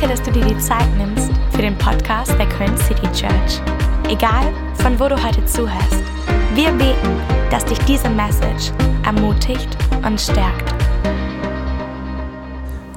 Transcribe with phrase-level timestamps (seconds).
[0.00, 3.60] Danke, dass du dir die Zeit nimmst für den Podcast der Köln City Church.
[4.08, 6.02] Egal, von wo du heute zuhörst,
[6.54, 7.20] wir beten,
[7.50, 8.72] dass dich diese Message
[9.04, 10.79] ermutigt und stärkt.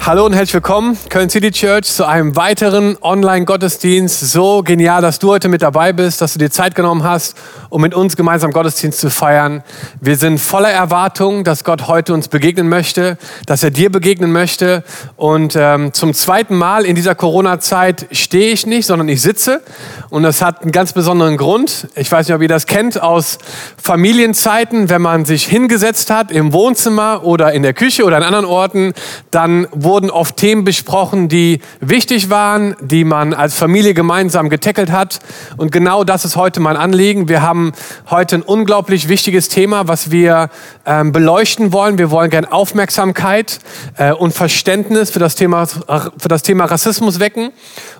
[0.05, 4.19] Hallo und herzlich willkommen, Köln City Church, zu einem weiteren Online-Gottesdienst.
[4.19, 7.37] So genial, dass du heute mit dabei bist, dass du dir Zeit genommen hast,
[7.69, 9.63] um mit uns gemeinsam Gottesdienst zu feiern.
[10.01, 14.83] Wir sind voller Erwartung, dass Gott heute uns begegnen möchte, dass er dir begegnen möchte.
[15.15, 19.61] Und ähm, zum zweiten Mal in dieser Corona-Zeit stehe ich nicht, sondern ich sitze.
[20.09, 21.87] Und das hat einen ganz besonderen Grund.
[21.95, 23.37] Ich weiß nicht, ob ihr das kennt aus
[23.81, 28.45] Familienzeiten, wenn man sich hingesetzt hat im Wohnzimmer oder in der Küche oder an anderen
[28.45, 28.93] Orten,
[29.31, 34.91] dann wurde wurden oft Themen besprochen, die wichtig waren, die man als Familie gemeinsam getackelt
[34.91, 35.19] hat.
[35.55, 37.29] Und genau das ist heute mein Anliegen.
[37.29, 37.73] Wir haben
[38.09, 40.49] heute ein unglaublich wichtiges Thema, was wir
[40.87, 41.99] ähm, beleuchten wollen.
[41.99, 43.59] Wir wollen gerne Aufmerksamkeit
[43.99, 47.51] äh, und Verständnis für das Thema, für das Thema Rassismus wecken.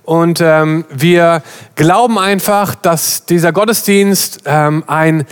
[0.02, 1.44] Und ähm, wir
[1.75, 5.28] glauben einfach, dass dieser Gottesdienst ähm, ein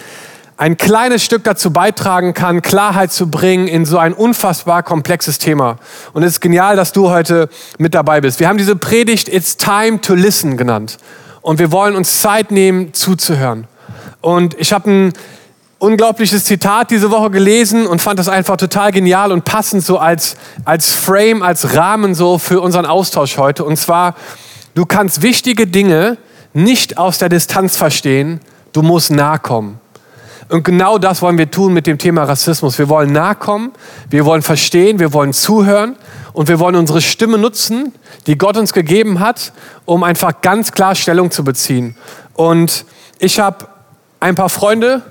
[0.62, 5.78] ein kleines Stück dazu beitragen kann, Klarheit zu bringen in so ein unfassbar komplexes Thema.
[6.14, 8.40] Und es ist genial, dass du heute mit dabei bist.
[8.40, 11.00] Wir haben diese Predigt It's Time to Listen genannt.
[11.42, 13.66] Und wir wollen uns Zeit nehmen, zuzuhören.
[14.22, 15.14] Und ich habe ein
[15.80, 20.36] unglaubliches Zitat diese Woche gelesen und fand das einfach total genial und passend so als,
[20.64, 23.66] als Frame, als Rahmen so für unseren Austausch heute.
[23.66, 24.14] Und zwar,
[24.75, 26.20] du kannst wichtige Dinge
[26.53, 28.42] nicht aus der Distanz verstehen,
[28.73, 29.81] du musst nahe kommen.
[30.52, 32.78] Und genau das wollen wir tun mit dem Thema Rassismus.
[32.78, 33.72] Wir wollen nachkommen,
[34.10, 35.96] wir wollen verstehen, wir wollen zuhören
[36.34, 37.94] und wir wollen unsere Stimme nutzen,
[38.28, 39.54] die Gott uns gegeben hat,
[39.86, 41.96] um einfach ganz klar Stellung zu beziehen.
[42.34, 42.84] Und
[43.18, 43.66] ich habe
[44.20, 45.04] ein paar Freunde,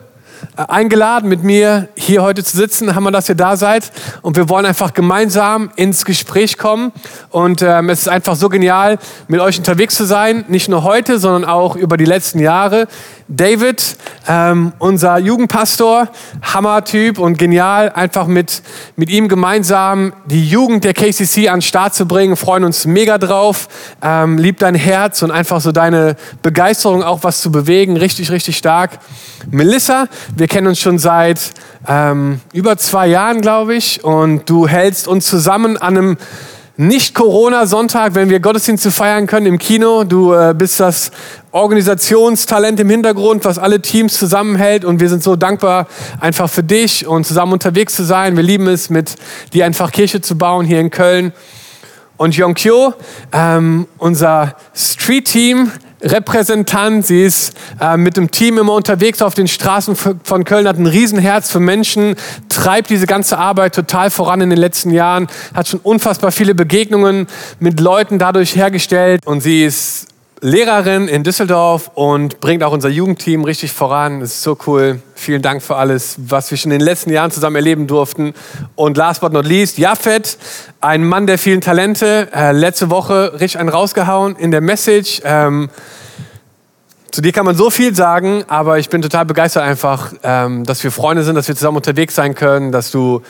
[0.57, 2.95] äh, eingeladen, mit mir hier heute zu sitzen.
[2.95, 3.93] Wir, dass ihr da seid.
[4.23, 6.93] Und wir wollen einfach gemeinsam ins Gespräch kommen.
[7.31, 10.45] Und ähm, es ist einfach so genial, mit euch unterwegs zu sein.
[10.49, 12.89] Nicht nur heute, sondern auch über die letzten Jahre.
[13.33, 16.09] David, ähm, unser Jugendpastor,
[16.43, 18.61] Hammer-Typ und genial, einfach mit,
[18.97, 22.37] mit ihm gemeinsam die Jugend der KCC an den Start zu bringen.
[22.37, 23.69] Freuen uns mega drauf.
[24.03, 27.97] Ähm, lieb dein Herz und einfach so deine Begeisterung auch was zu bewegen.
[27.97, 28.99] Richtig, richtig stark.
[29.49, 31.53] Melissa, wir kennen uns schon seit
[31.87, 34.03] ähm, über zwei Jahren, glaube ich.
[34.03, 36.17] Und du hältst uns zusammen an einem
[36.81, 40.05] nicht-Corona-Sonntag, wenn wir Gottesdienste feiern können im Kino.
[40.05, 41.11] Du äh, bist das
[41.51, 44.87] Organisationstalent im Hintergrund, was alle Teams zusammenhält.
[44.87, 45.89] Und wir sind so dankbar
[46.21, 48.35] einfach für dich und zusammen unterwegs zu sein.
[48.35, 49.17] Wir lieben es, mit
[49.53, 51.35] dir einfach Kirche zu bauen hier in Köln.
[52.17, 52.95] Und Yonkyo,
[53.31, 55.71] ähm, unser Street-Team,
[56.03, 57.07] Repräsentant.
[57.07, 60.87] Sie ist äh, mit dem Team immer unterwegs auf den Straßen von Köln, hat ein
[60.87, 62.17] Riesenherz für Menschen,
[62.49, 67.27] treibt diese ganze Arbeit total voran in den letzten Jahren, hat schon unfassbar viele Begegnungen
[67.59, 70.00] mit Leuten dadurch hergestellt und sie ist
[70.43, 74.21] Lehrerin in Düsseldorf und bringt auch unser Jugendteam richtig voran.
[74.21, 75.03] Das ist so cool.
[75.15, 78.33] Vielen Dank für alles, was wir schon in den letzten Jahren zusammen erleben durften.
[78.75, 80.39] Und last but not least, Jafet,
[80.81, 82.29] ein Mann der vielen Talente.
[82.35, 85.21] Äh, letzte Woche richtig einen rausgehauen in der Message.
[85.25, 85.69] Ähm,
[87.11, 90.83] zu dir kann man so viel sagen, aber ich bin total begeistert einfach, ähm, dass
[90.83, 93.21] wir Freunde sind, dass wir zusammen unterwegs sein können, dass du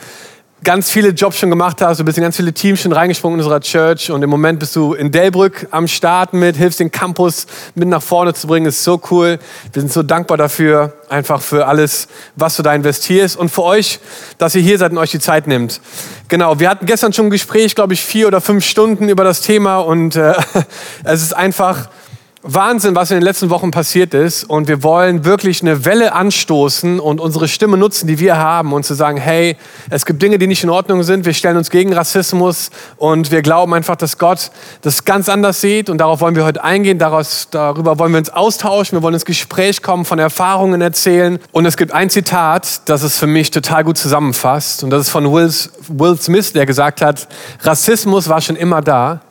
[0.63, 3.43] ganz viele Jobs schon gemacht hast, du bist in ganz viele Teams schon reingesprungen in
[3.43, 7.47] unserer Church und im Moment bist du in Delbrück am Start mit, hilfst den Campus
[7.73, 9.39] mit nach vorne zu bringen, ist so cool.
[9.73, 13.99] Wir sind so dankbar dafür, einfach für alles, was du da investierst und für euch,
[14.37, 15.81] dass ihr hier seid und euch die Zeit nimmt.
[16.27, 19.41] Genau, wir hatten gestern schon ein Gespräch, glaube ich, vier oder fünf Stunden über das
[19.41, 20.33] Thema und äh,
[21.03, 21.89] es ist einfach
[22.43, 24.43] Wahnsinn, was in den letzten Wochen passiert ist.
[24.43, 28.83] Und wir wollen wirklich eine Welle anstoßen und unsere Stimme nutzen, die wir haben, und
[28.83, 29.57] zu sagen, hey,
[29.91, 31.25] es gibt Dinge, die nicht in Ordnung sind.
[31.25, 34.49] Wir stellen uns gegen Rassismus und wir glauben einfach, dass Gott
[34.81, 35.87] das ganz anders sieht.
[35.87, 36.97] Und darauf wollen wir heute eingehen.
[36.97, 38.97] Daraus, darüber wollen wir uns austauschen.
[38.97, 41.37] Wir wollen ins Gespräch kommen, von Erfahrungen erzählen.
[41.51, 44.83] Und es gibt ein Zitat, das es für mich total gut zusammenfasst.
[44.83, 45.53] Und das ist von Will,
[45.89, 47.27] Will Smith, der gesagt hat,
[47.61, 49.21] Rassismus war schon immer da,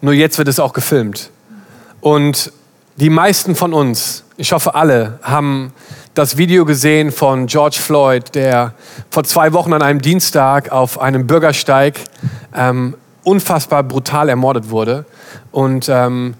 [0.00, 1.30] nur jetzt wird es auch gefilmt.
[2.02, 2.52] Und
[2.96, 5.72] die meisten von uns, ich hoffe alle, haben
[6.14, 8.74] das Video gesehen von George Floyd, der
[9.08, 12.00] vor zwei Wochen an einem Dienstag auf einem Bürgersteig
[12.56, 15.04] ähm, unfassbar brutal ermordet wurde.
[15.52, 16.34] Und ähm,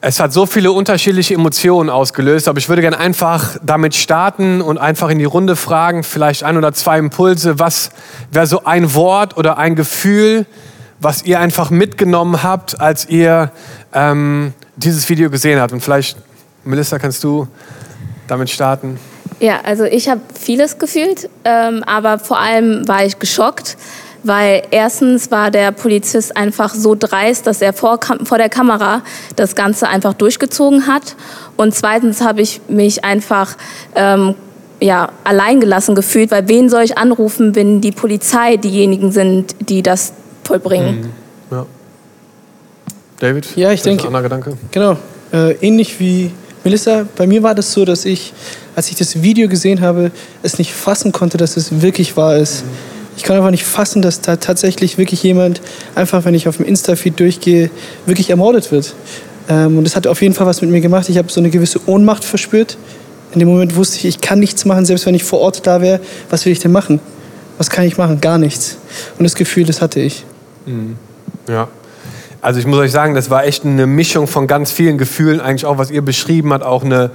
[0.00, 4.78] es hat so viele unterschiedliche Emotionen ausgelöst, aber ich würde gerne einfach damit starten und
[4.78, 7.58] einfach in die Runde fragen, vielleicht ein oder zwei Impulse.
[7.58, 7.90] Was
[8.30, 10.46] wäre so ein Wort oder ein Gefühl,
[11.04, 13.52] was ihr einfach mitgenommen habt, als ihr
[13.92, 15.72] ähm, dieses Video gesehen habt.
[15.72, 16.16] Und vielleicht,
[16.64, 17.46] Melissa, kannst du
[18.26, 18.98] damit starten?
[19.38, 23.76] Ja, also ich habe vieles gefühlt, ähm, aber vor allem war ich geschockt,
[24.22, 29.02] weil erstens war der Polizist einfach so dreist, dass er vor, vor der Kamera
[29.36, 31.16] das Ganze einfach durchgezogen hat.
[31.58, 33.56] Und zweitens habe ich mich einfach
[33.94, 34.34] ähm,
[34.80, 40.14] ja, alleingelassen gefühlt, weil wen soll ich anrufen, wenn die Polizei diejenigen sind, die das
[40.54, 41.00] vollbringen?
[41.00, 41.10] Mhm.
[41.50, 41.66] Ja.
[43.20, 43.48] David?
[43.56, 44.06] Ja, ich denke.
[44.08, 44.56] Ein Gedanke?
[44.70, 44.96] Genau.
[45.32, 46.30] Äh, ähnlich wie
[46.62, 48.32] Melissa, bei mir war das so, dass ich,
[48.76, 50.10] als ich das Video gesehen habe,
[50.42, 52.64] es nicht fassen konnte, dass es wirklich wahr ist.
[52.64, 52.68] Mhm.
[53.16, 55.60] Ich kann einfach nicht fassen, dass da tatsächlich wirklich jemand,
[55.94, 57.70] einfach wenn ich auf dem Insta-Feed durchgehe,
[58.06, 58.94] wirklich ermordet wird.
[59.48, 61.08] Ähm, und das hat auf jeden Fall was mit mir gemacht.
[61.08, 62.76] Ich habe so eine gewisse Ohnmacht verspürt.
[63.32, 65.80] In dem Moment wusste ich, ich kann nichts machen, selbst wenn ich vor Ort da
[65.80, 66.00] wäre.
[66.30, 67.00] Was will ich denn machen?
[67.58, 68.20] Was kann ich machen?
[68.20, 68.78] Gar nichts.
[69.18, 70.24] Und das Gefühl, das hatte ich.
[70.66, 70.96] Mhm.
[71.48, 71.68] Ja.
[72.40, 75.64] Also ich muss euch sagen, das war echt eine Mischung von ganz vielen Gefühlen, eigentlich
[75.64, 77.10] auch, was ihr beschrieben habt, auch eine,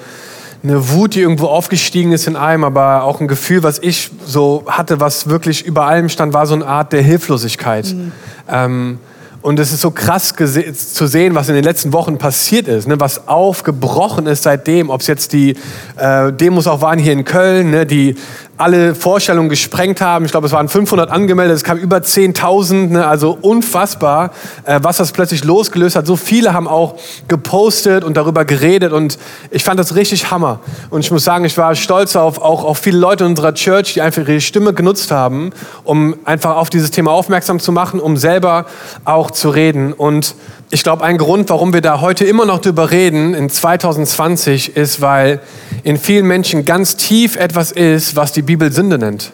[0.64, 4.64] eine Wut, die irgendwo aufgestiegen ist in einem, aber auch ein Gefühl, was ich so
[4.68, 7.94] hatte, was wirklich über allem stand, war so eine Art der Hilflosigkeit.
[7.94, 8.12] Mhm.
[8.50, 9.00] Ähm,
[9.42, 13.00] und es ist so krass zu sehen, was in den letzten Wochen passiert ist, ne?
[13.00, 15.56] was aufgebrochen ist seitdem, ob es jetzt die
[15.96, 17.86] äh, Demos auch waren hier in Köln, ne?
[17.86, 18.16] die
[18.60, 20.26] alle Vorstellungen gesprengt haben.
[20.26, 23.08] Ich glaube, es waren 500 angemeldet, es kamen über 10.000, ne?
[23.08, 24.32] also unfassbar,
[24.66, 26.06] äh, was das plötzlich losgelöst hat.
[26.06, 26.96] So viele haben auch
[27.30, 29.18] gepostet und darüber geredet und
[29.50, 30.60] ich fand das richtig Hammer.
[30.90, 33.94] Und ich muss sagen, ich war stolz auf auch auf viele Leute in unserer Church,
[33.94, 35.52] die einfach ihre Stimme genutzt haben,
[35.86, 38.66] um einfach auf dieses Thema aufmerksam zu machen, um selber
[39.06, 39.94] auch zu reden.
[39.94, 40.36] Und
[40.72, 45.02] ich glaube, ein Grund, warum wir da heute immer noch drüber reden, in 2020, ist,
[45.02, 45.42] weil
[45.84, 49.32] in vielen Menschen ganz tief etwas ist, was die Bibel Sünde nennt.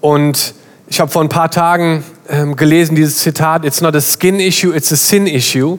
[0.00, 0.54] Und
[0.88, 4.72] ich habe vor ein paar Tagen ähm, gelesen dieses Zitat, It's not a skin issue,
[4.72, 5.78] it's a sin issue.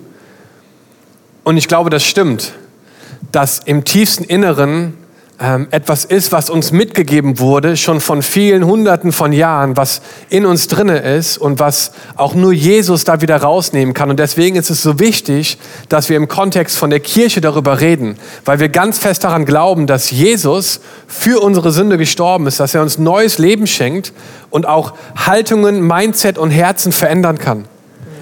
[1.44, 2.54] Und ich glaube, das stimmt,
[3.32, 4.98] dass im tiefsten Inneren
[5.42, 10.46] ähm, etwas ist, was uns mitgegeben wurde, schon von vielen Hunderten von Jahren, was in
[10.46, 14.12] uns drinne ist und was auch nur Jesus da wieder rausnehmen kann.
[14.12, 15.58] Und deswegen ist es so wichtig,
[15.90, 19.88] dass wir im Kontext von der Kirche darüber reden, weil wir ganz fest daran glauben,
[19.88, 24.14] dass Jesus für unsere Sünde gestorben ist, dass er uns neues Leben schenkt
[24.52, 27.66] und auch Haltungen, Mindset und Herzen verändern kann.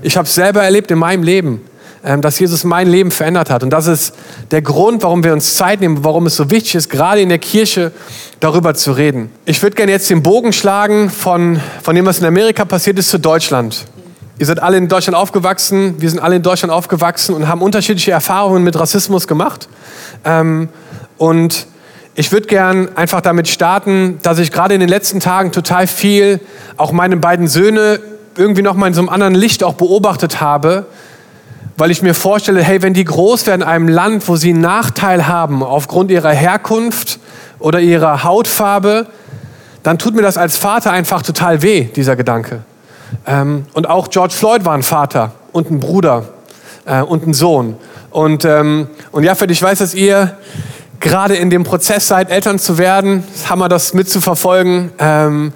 [0.02, 1.69] Ich habe es selber erlebt in meinem Leben.
[2.02, 3.62] Ähm, dass Jesus mein Leben verändert hat.
[3.62, 4.14] Und das ist
[4.52, 7.40] der Grund, warum wir uns Zeit nehmen, warum es so wichtig ist, gerade in der
[7.40, 7.92] Kirche
[8.40, 9.30] darüber zu reden.
[9.44, 13.10] Ich würde gerne jetzt den Bogen schlagen von, von dem, was in Amerika passiert ist,
[13.10, 13.86] zu Deutschland.
[14.38, 18.12] Ihr seid alle in Deutschland aufgewachsen, wir sind alle in Deutschland aufgewachsen und haben unterschiedliche
[18.12, 19.68] Erfahrungen mit Rassismus gemacht.
[20.24, 20.70] Ähm,
[21.18, 21.68] und
[22.16, 26.40] ich würde gern einfach damit starten, dass ich gerade in den letzten Tagen total viel
[26.78, 28.00] auch meine beiden Söhne
[28.38, 30.86] irgendwie noch mal in so einem anderen Licht auch beobachtet habe,
[31.80, 34.62] weil ich mir vorstelle, hey, wenn die groß werden in einem Land, wo sie einen
[34.62, 37.20] Nachteil haben aufgrund ihrer Herkunft
[37.60, 39.08] oder ihrer Hautfarbe,
[39.84, 42.64] dann tut mir das als Vater einfach total weh, dieser Gedanke.
[43.26, 46.26] Ähm, und auch George Floyd war ein Vater und ein Bruder
[46.86, 47.78] äh, und ein Sohn.
[48.12, 50.38] Und, ähm, und ja, ich weiß, dass ihr
[51.00, 53.24] gerade in dem Prozess seid, Eltern zu werden.
[53.34, 54.92] Es ist Hammer, das mitzuverfolgen.
[55.00, 55.54] Ähm,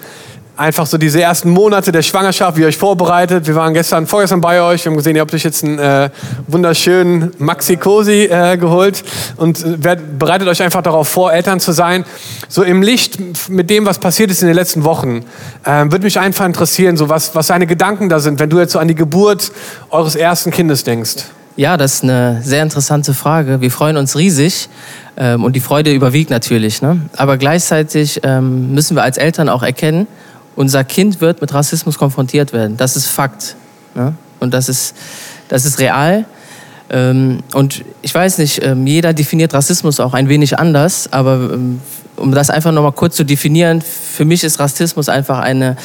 [0.55, 3.47] einfach so diese ersten Monate der Schwangerschaft, wie ihr euch vorbereitet.
[3.47, 6.09] Wir waren gestern, vorgestern bei euch, wir haben gesehen, ihr habt euch jetzt einen äh,
[6.47, 9.03] wunderschönen Maxi Cosi äh, geholt
[9.37, 12.05] und äh, bereitet euch einfach darauf vor, Eltern zu sein.
[12.47, 15.25] So im Licht mit dem, was passiert ist in den letzten Wochen,
[15.63, 18.73] äh, würde mich einfach interessieren, so was, was deine Gedanken da sind, wenn du jetzt
[18.73, 19.51] so an die Geburt
[19.89, 21.25] eures ersten Kindes denkst.
[21.55, 23.61] Ja, das ist eine sehr interessante Frage.
[23.61, 24.69] Wir freuen uns riesig
[25.17, 26.81] ähm, und die Freude überwiegt natürlich.
[26.81, 27.01] Ne?
[27.15, 30.07] Aber gleichzeitig ähm, müssen wir als Eltern auch erkennen,
[30.55, 32.77] unser Kind wird mit Rassismus konfrontiert werden.
[32.77, 33.55] Das ist Fakt.
[33.95, 34.15] Ne?
[34.39, 34.95] Und das ist,
[35.47, 36.25] das ist real.
[36.89, 41.79] Ähm, und ich weiß nicht, ähm, jeder definiert Rassismus auch ein wenig anders, aber ähm,
[42.17, 45.77] um das einfach nochmal kurz zu definieren, für mich ist Rassismus einfach eine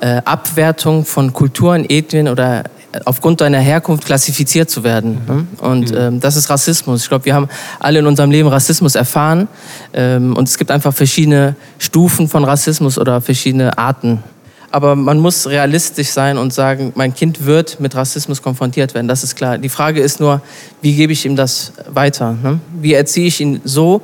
[0.00, 2.64] äh, Abwertung von Kulturen, Ethnien oder
[3.04, 5.20] aufgrund deiner Herkunft klassifiziert zu werden.
[5.26, 5.46] Ne?
[5.58, 5.96] Und mhm.
[5.96, 7.02] ähm, das ist Rassismus.
[7.02, 7.48] Ich glaube, wir haben
[7.78, 9.48] alle in unserem Leben Rassismus erfahren.
[9.92, 14.22] Ähm, und es gibt einfach verschiedene Stufen von Rassismus oder verschiedene Arten.
[14.70, 19.08] Aber man muss realistisch sein und sagen, mein Kind wird mit Rassismus konfrontiert werden.
[19.08, 19.58] Das ist klar.
[19.58, 20.40] Die Frage ist nur,
[20.82, 22.32] wie gebe ich ihm das weiter?
[22.32, 22.60] Ne?
[22.80, 24.02] Wie erziehe ich ihn so,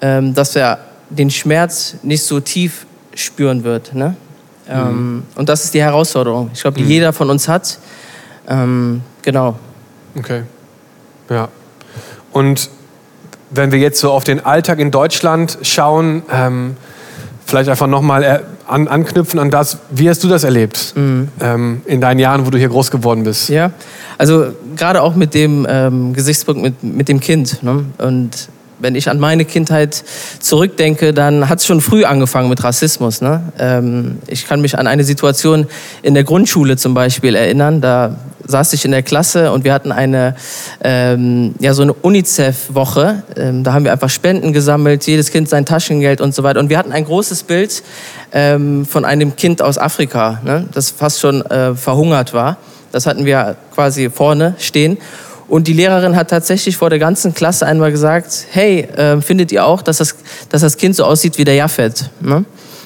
[0.00, 0.78] ähm, dass er
[1.10, 3.94] den Schmerz nicht so tief spüren wird?
[3.94, 4.16] Ne?
[4.68, 5.22] Ähm, mhm.
[5.34, 6.50] Und das ist die Herausforderung.
[6.54, 6.88] Ich glaube, mhm.
[6.88, 7.78] jeder von uns hat
[8.48, 9.58] ähm, genau.
[10.16, 10.42] Okay.
[11.30, 11.48] Ja.
[12.32, 12.70] Und
[13.50, 16.76] wenn wir jetzt so auf den Alltag in Deutschland schauen, ähm,
[17.44, 21.28] vielleicht einfach nochmal äh, an, anknüpfen an das, wie hast du das erlebt mhm.
[21.40, 23.48] ähm, in deinen Jahren, wo du hier groß geworden bist?
[23.48, 23.72] Ja,
[24.18, 24.46] also
[24.76, 27.62] gerade auch mit dem ähm, Gesichtspunkt mit, mit dem Kind.
[27.62, 27.84] Ne?
[27.98, 30.02] Und wenn ich an meine Kindheit
[30.40, 33.20] zurückdenke, dann hat es schon früh angefangen mit Rassismus.
[33.20, 33.42] Ne?
[33.58, 35.66] Ähm, ich kann mich an eine Situation
[36.02, 37.80] in der Grundschule zum Beispiel erinnern.
[37.80, 40.36] Da saß ich in der Klasse und wir hatten eine,
[40.82, 43.22] ähm, ja, so eine UNICEF-Woche.
[43.36, 46.60] Ähm, da haben wir einfach Spenden gesammelt, jedes Kind sein Taschengeld und so weiter.
[46.60, 47.82] Und wir hatten ein großes Bild
[48.32, 50.66] ähm, von einem Kind aus Afrika, ne?
[50.72, 52.56] das fast schon äh, verhungert war.
[52.92, 54.98] Das hatten wir quasi vorne stehen.
[55.48, 59.66] Und die Lehrerin hat tatsächlich vor der ganzen Klasse einmal gesagt, hey, äh, findet ihr
[59.66, 60.14] auch, dass das,
[60.48, 62.10] dass das Kind so aussieht wie der Jaffet?
[62.20, 62.44] Ne?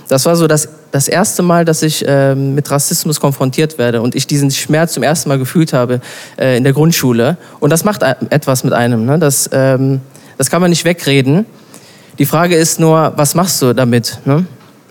[0.09, 4.15] Das war so das, das erste Mal, dass ich äh, mit Rassismus konfrontiert werde und
[4.15, 6.01] ich diesen Schmerz zum ersten Mal gefühlt habe
[6.39, 7.37] äh, in der Grundschule.
[7.61, 9.05] Und das macht etwas mit einem.
[9.07, 9.19] Ne?
[9.19, 10.01] Das, ähm,
[10.39, 11.47] das kann man nicht wegreden.
[12.19, 14.19] Die Frage ist nur, was machst du damit?
[14.25, 14.47] Ne?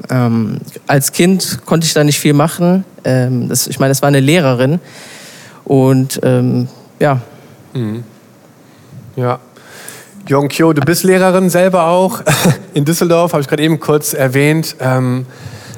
[0.10, 2.86] Ähm, als Kind konnte ich da nicht viel machen.
[3.04, 4.80] Ähm, das, ich meine, es war eine Lehrerin.
[5.64, 6.68] Und ähm,
[7.00, 7.22] ja,
[7.76, 8.06] Mhm.
[9.18, 9.40] Ja.
[10.28, 12.22] Jong Kyo, du bist Lehrerin selber auch
[12.74, 14.78] in Düsseldorf, habe ich gerade eben kurz erwähnt.
[14.80, 15.26] Ähm,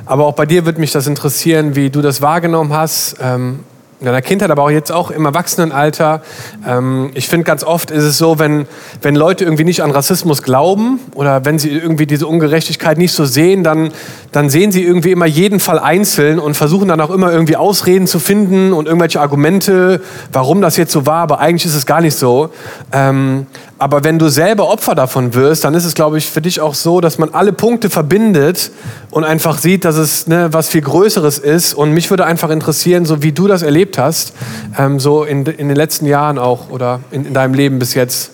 [0.07, 3.17] aber auch bei dir würde mich das interessieren, wie du das wahrgenommen hast.
[3.21, 3.59] Ähm,
[3.99, 6.21] in deiner Kindheit, aber auch jetzt auch im Erwachsenenalter.
[6.67, 8.67] Ähm, ich finde, ganz oft ist es so, wenn,
[9.01, 13.25] wenn Leute irgendwie nicht an Rassismus glauben oder wenn sie irgendwie diese Ungerechtigkeit nicht so
[13.25, 13.89] sehen, dann,
[14.31, 18.05] dann sehen sie irgendwie immer jeden Fall einzeln und versuchen dann auch immer irgendwie Ausreden
[18.05, 19.99] zu finden und irgendwelche Argumente,
[20.31, 22.51] warum das jetzt so war, aber eigentlich ist es gar nicht so.
[22.91, 23.47] Ähm,
[23.79, 26.73] aber wenn du selber Opfer davon wirst, dann ist es, glaube ich, für dich auch
[26.73, 28.71] so, dass man alle Punkte verbindet
[29.11, 31.73] und einfach sieht, dass es ne, was viel Größeres ist.
[31.73, 34.33] Und mich würde einfach interessieren, so wie du das erlebt hast,
[34.77, 38.31] ähm, so in, in den letzten Jahren auch oder in, in deinem Leben bis jetzt.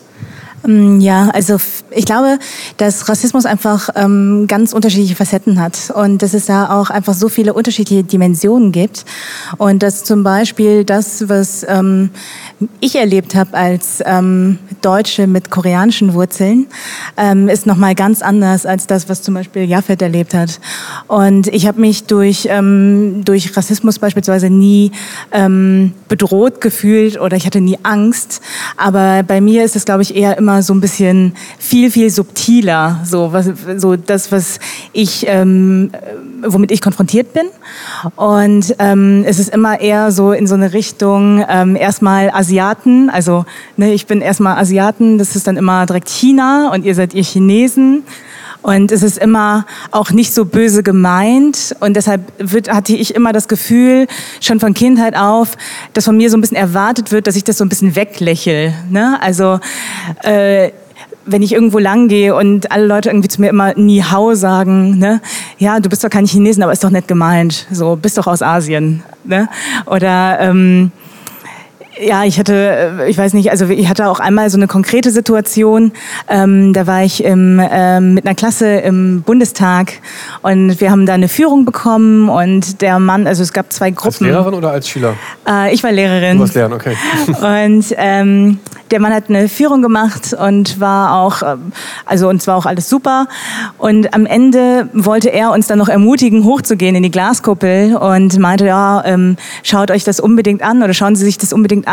[0.66, 1.58] Mm, ja, also
[1.92, 2.40] ich glaube,
[2.78, 7.28] dass Rassismus einfach ähm, ganz unterschiedliche Facetten hat und dass es da auch einfach so
[7.28, 9.04] viele unterschiedliche Dimensionen gibt
[9.58, 12.12] und dass zum Beispiel das, was ähm,
[12.80, 16.68] ich erlebt habe als ähm, Deutsche mit koreanischen Wurzeln,
[17.18, 20.60] ähm, ist nochmal ganz anders als das, was zum Beispiel Jafet erlebt hat.
[21.08, 24.92] Und ich habe mich durch, ähm, durch Rassismus beispielsweise nie
[25.32, 28.42] ähm, bedroht gefühlt oder ich hatte nie Angst.
[28.78, 33.00] Aber bei mir ist es, glaube ich, eher immer so ein bisschen viel, viel subtiler.
[33.06, 34.60] So, was, so das, was
[34.92, 35.92] ich, ähm,
[36.46, 37.46] womit ich konfrontiert bin.
[38.16, 43.46] Und ähm, es ist immer eher so in so eine Richtung, ähm, erstmal Asiaten, also
[43.78, 47.24] ne, ich bin erstmal Asiaten, das ist dann immer direkt China und ihr seid ihr
[47.24, 48.04] Chinesen.
[48.64, 51.76] Und es ist immer auch nicht so böse gemeint.
[51.82, 54.08] Und deshalb wird, hatte ich immer das Gefühl,
[54.40, 55.58] schon von Kindheit auf,
[55.94, 58.74] dass von mir so ein bisschen erwartet wird, dass ich das so ein bisschen weglächel.
[58.90, 59.22] Ne?
[59.22, 59.60] Also
[60.24, 60.72] äh,
[61.26, 64.98] wenn ich irgendwo lang gehe und alle Leute irgendwie zu mir immer Ni Hao sagen,
[64.98, 65.22] ne?
[65.58, 68.42] ja, du bist doch kein Chinesen, aber ist doch nett gemeint, so, bist doch aus
[68.42, 69.04] Asien.
[69.26, 69.48] Ne?
[69.86, 70.92] Oder ähm,
[72.00, 75.12] ja, ich hatte, äh, ich weiß nicht, also ich hatte auch einmal so eine konkrete
[75.12, 75.92] Situation.
[76.28, 79.94] Ähm, da war ich im, ähm, mit einer Klasse im Bundestag
[80.42, 84.08] und wir haben da eine Führung bekommen und der Mann, also es gab zwei Gruppen.
[84.08, 85.16] Als Lehrerin oder als Schüler?
[85.48, 86.38] Äh, ich war Lehrerin.
[86.38, 86.96] Du warst Lehrerin, okay.
[87.68, 88.60] und ähm,
[88.94, 91.56] der Mann hat eine Führung gemacht und war auch, äh,
[92.06, 93.28] also und zwar auch alles super.
[93.80, 98.68] Und am Ende wollte er uns dann noch ermutigen, hochzugehen in die Glaskuppel und meinte,
[98.68, 101.93] ja, ähm, schaut euch das unbedingt an oder schauen Sie sich das unbedingt an.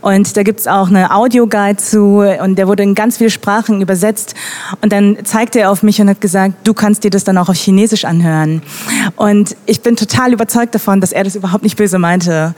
[0.00, 4.34] Und da gibt's auch eine Audioguide zu und der wurde in ganz viele Sprachen übersetzt.
[4.80, 7.48] Und dann zeigte er auf mich und hat gesagt, du kannst dir das dann auch
[7.48, 8.62] auf Chinesisch anhören.
[9.16, 12.54] Und ich bin total überzeugt davon, dass er das überhaupt nicht böse meinte.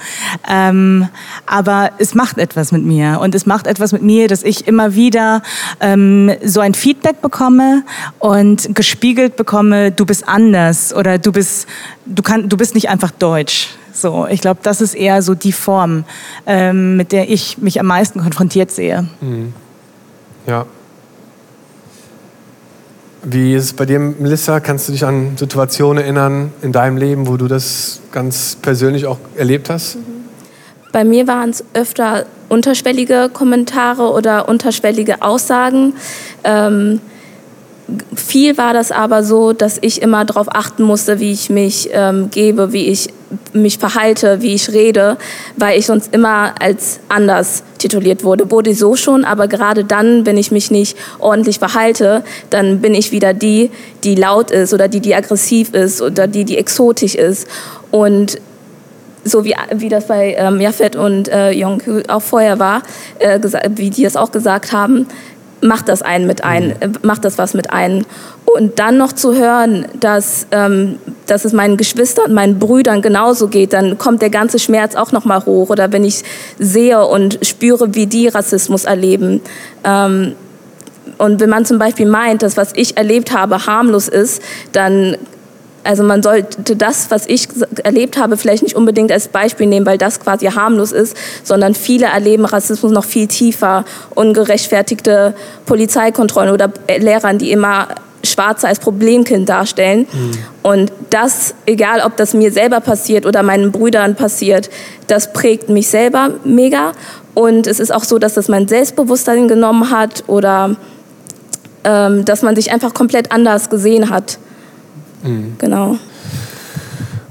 [0.48, 1.08] Ähm,
[1.46, 4.94] aber es macht etwas mit mir und es macht etwas mit mir, dass ich immer
[4.94, 5.42] wieder
[5.80, 7.84] ähm, so ein Feedback bekomme
[8.18, 11.66] und gespiegelt bekomme, du bist anders oder du bist,
[12.04, 13.68] du kann, du bist nicht einfach deutsch.
[13.96, 16.04] So, ich glaube, das ist eher so die Form,
[16.46, 19.08] ähm, mit der ich mich am meisten konfrontiert sehe.
[19.22, 19.54] Mhm.
[20.46, 20.66] Ja.
[23.22, 24.60] Wie ist es bei dir, Melissa?
[24.60, 29.18] Kannst du dich an Situationen erinnern in deinem Leben, wo du das ganz persönlich auch
[29.34, 29.96] erlebt hast?
[30.92, 35.94] Bei mir waren es öfter unterschwellige Kommentare oder unterschwellige Aussagen.
[36.44, 37.00] Ähm,
[38.14, 42.30] viel war das aber so, dass ich immer darauf achten musste, wie ich mich ähm,
[42.30, 43.08] gebe, wie ich
[43.52, 45.16] mich verhalte, wie ich rede,
[45.56, 48.50] weil ich sonst immer als anders tituliert wurde.
[48.50, 53.12] Wurde so schon, aber gerade dann, wenn ich mich nicht ordentlich verhalte, dann bin ich
[53.12, 53.70] wieder die,
[54.04, 57.48] die laut ist oder die, die aggressiv ist oder die, die exotisch ist.
[57.90, 58.38] Und
[59.24, 62.82] so wie, wie das bei ähm, Jafet und äh, Yongku auch vorher war,
[63.18, 63.40] äh,
[63.70, 65.08] wie die es auch gesagt haben,
[65.60, 66.98] macht das einen mit ein, mhm.
[67.02, 68.04] macht das was mit ein.
[68.56, 73.74] Und dann noch zu hören, dass, ähm, dass es meinen Geschwistern, meinen Brüdern genauso geht,
[73.74, 75.68] dann kommt der ganze Schmerz auch noch mal hoch.
[75.68, 76.22] Oder wenn ich
[76.58, 79.42] sehe und spüre, wie die Rassismus erleben,
[79.84, 80.32] ähm,
[81.18, 85.16] und wenn man zum Beispiel meint, dass was ich erlebt habe harmlos ist, dann
[85.84, 87.48] also man sollte das, was ich
[87.84, 92.06] erlebt habe, vielleicht nicht unbedingt als Beispiel nehmen, weil das quasi harmlos ist, sondern viele
[92.06, 93.84] erleben Rassismus noch viel tiefer,
[94.14, 95.34] ungerechtfertigte
[95.64, 97.86] Polizeikontrollen oder Lehrern, die immer
[98.26, 100.06] Schwarze als Problemkind darstellen.
[100.12, 100.30] Mhm.
[100.62, 104.68] Und das, egal ob das mir selber passiert oder meinen Brüdern passiert,
[105.06, 106.92] das prägt mich selber mega.
[107.34, 110.76] Und es ist auch so, dass das mein Selbstbewusstsein genommen hat oder
[111.84, 114.38] ähm, dass man sich einfach komplett anders gesehen hat.
[115.22, 115.54] Mhm.
[115.58, 115.98] Genau.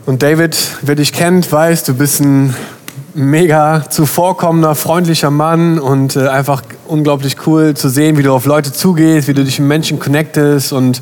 [0.05, 2.55] Und David, wer dich kennt, weiß, du bist ein
[3.15, 8.73] mega zuvorkommender, freundlicher Mann und äh, einfach unglaublich cool zu sehen, wie du auf Leute
[8.73, 11.01] zugehst, wie du dich mit Menschen connectest und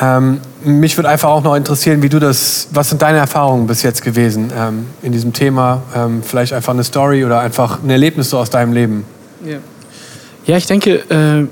[0.00, 3.82] ähm, mich würde einfach auch noch interessieren, wie du das, was sind deine Erfahrungen bis
[3.82, 5.82] jetzt gewesen ähm, in diesem Thema?
[5.94, 9.04] Ähm, vielleicht einfach eine Story oder einfach ein Erlebnis so aus deinem Leben.
[9.44, 9.58] Ja,
[10.44, 11.46] ja ich denke, äh,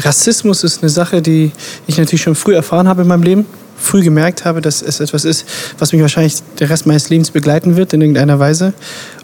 [0.00, 1.52] Rassismus ist eine Sache, die
[1.86, 3.46] ich natürlich schon früh erfahren habe in meinem Leben
[3.76, 5.46] früh gemerkt habe, dass es etwas ist,
[5.78, 8.72] was mich wahrscheinlich den Rest meines Lebens begleiten wird in irgendeiner Weise.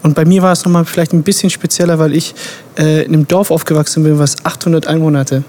[0.02, 2.34] Und bei mir war es nochmal vielleicht ein bisschen spezieller, weil ich
[2.78, 5.44] äh, in einem Dorf aufgewachsen bin, was 800 Einwohner hatte.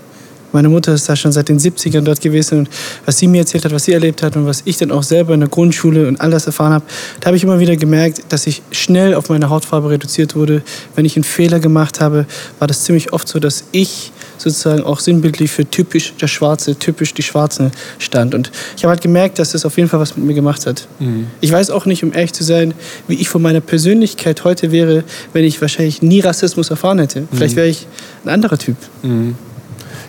[0.53, 2.69] Meine Mutter ist da schon seit den 70ern dort gewesen und
[3.07, 5.33] was sie mir erzählt hat, was sie erlebt hat und was ich dann auch selber
[5.33, 6.85] in der Grundschule und all das erfahren habe,
[7.19, 10.61] da habe ich immer wieder gemerkt, dass ich schnell auf meine Hautfarbe reduziert wurde.
[10.95, 12.27] Wenn ich einen Fehler gemacht habe,
[12.59, 17.13] war das ziemlich oft so, dass ich sozusagen auch sinnbildlich für typisch der Schwarze, typisch
[17.13, 18.35] die Schwarzen stand.
[18.35, 20.87] Und ich habe halt gemerkt, dass das auf jeden Fall was mit mir gemacht hat.
[20.99, 21.27] Mhm.
[21.41, 22.73] Ich weiß auch nicht, um ehrlich zu sein,
[23.07, 27.27] wie ich von meiner Persönlichkeit heute wäre, wenn ich wahrscheinlich nie Rassismus erfahren hätte.
[27.31, 27.57] Vielleicht mhm.
[27.57, 27.87] wäre ich
[28.25, 28.77] ein anderer Typ.
[29.01, 29.35] Mhm.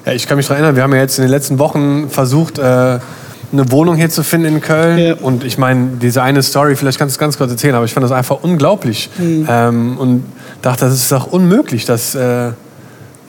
[0.07, 2.59] Ja, ich kann mich daran erinnern, wir haben ja jetzt in den letzten Wochen versucht,
[2.59, 2.99] äh,
[3.53, 4.99] eine Wohnung hier zu finden in Köln.
[4.99, 5.15] Ja.
[5.15, 7.95] Und ich meine, diese eine Story, vielleicht kannst du es ganz kurz erzählen, aber ich
[7.95, 9.09] fand das einfach unglaublich.
[9.17, 9.47] Mhm.
[9.49, 10.25] Ähm, und
[10.61, 12.51] dachte, das ist doch unmöglich, dass, äh,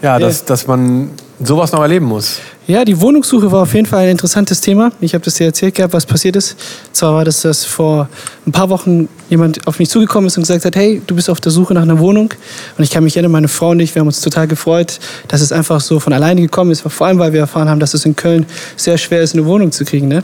[0.01, 1.09] ja, dass, dass man
[1.39, 2.39] sowas noch erleben muss.
[2.67, 4.91] Ja, die Wohnungssuche war auf jeden Fall ein interessantes Thema.
[4.99, 6.55] Ich habe das dir erzählt gehabt, was passiert ist.
[6.93, 8.09] Zwar war das, dass vor
[8.47, 11.39] ein paar Wochen jemand auf mich zugekommen ist und gesagt hat, hey, du bist auf
[11.39, 12.33] der Suche nach einer Wohnung.
[12.77, 15.41] Und ich kann mich erinnern, meine Frau und ich, wir haben uns total gefreut, dass
[15.41, 16.81] es einfach so von alleine gekommen ist.
[16.81, 19.71] Vor allem, weil wir erfahren haben, dass es in Köln sehr schwer ist, eine Wohnung
[19.71, 20.07] zu kriegen.
[20.07, 20.23] Ne?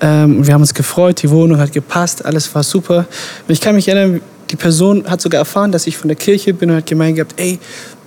[0.00, 2.98] Ähm, wir haben uns gefreut, die Wohnung hat gepasst, alles war super.
[2.98, 6.54] Und ich kann mich erinnern, die Person hat sogar erfahren, dass ich von der Kirche
[6.54, 7.58] bin und hat gemeint gehabt, ey,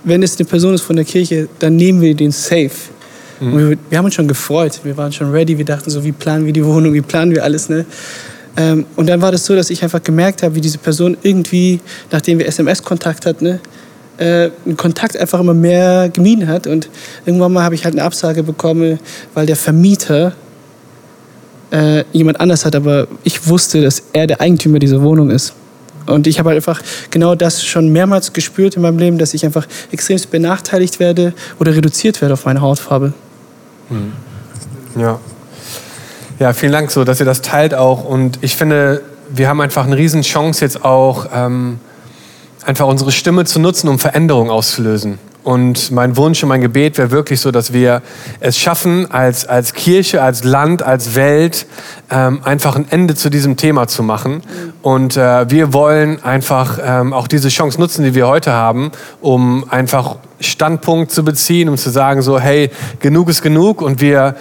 [0.04, 2.70] wenn es eine Person ist von der Kirche, dann nehmen wir den safe.
[3.40, 3.58] Mhm.
[3.58, 6.46] Wir, wir, haben uns schon gefreut, wir waren schon ready, wir dachten so, wie planen
[6.46, 7.68] wir die Wohnung, wie planen wir alles.
[7.68, 7.84] Ne?
[8.56, 11.80] Ähm, und dann war das so, dass ich einfach gemerkt habe, wie diese Person irgendwie,
[12.10, 13.60] nachdem wir SMS-Kontakt hatten, ne,
[14.18, 16.66] äh, einen Kontakt einfach immer mehr gemieden hat.
[16.66, 16.88] Und
[17.24, 18.98] irgendwann mal habe ich halt eine Absage bekommen,
[19.34, 20.32] weil der Vermieter
[21.70, 25.54] äh, jemand anders hat, aber ich wusste, dass er der Eigentümer dieser Wohnung ist.
[26.08, 29.44] Und ich habe halt einfach genau das schon mehrmals gespürt in meinem Leben, dass ich
[29.44, 33.12] einfach extrem benachteiligt werde oder reduziert werde auf meine Hautfarbe.
[33.88, 34.12] Hm.
[34.96, 35.20] Ja.
[36.38, 38.04] Ja, vielen Dank so, dass ihr das teilt auch.
[38.04, 41.80] Und ich finde, wir haben einfach eine riesen Chance jetzt auch, ähm,
[42.64, 45.18] einfach unsere Stimme zu nutzen, um Veränderungen auszulösen.
[45.48, 48.02] Und mein Wunsch und mein Gebet wäre wirklich so, dass wir
[48.38, 51.64] es schaffen, als, als Kirche, als Land, als Welt
[52.10, 54.42] ähm, einfach ein Ende zu diesem Thema zu machen.
[54.82, 58.90] Und äh, wir wollen einfach ähm, auch diese Chance nutzen, die wir heute haben,
[59.22, 62.68] um einfach Standpunkt zu beziehen, um zu sagen, so, hey,
[63.00, 64.36] genug ist genug und wir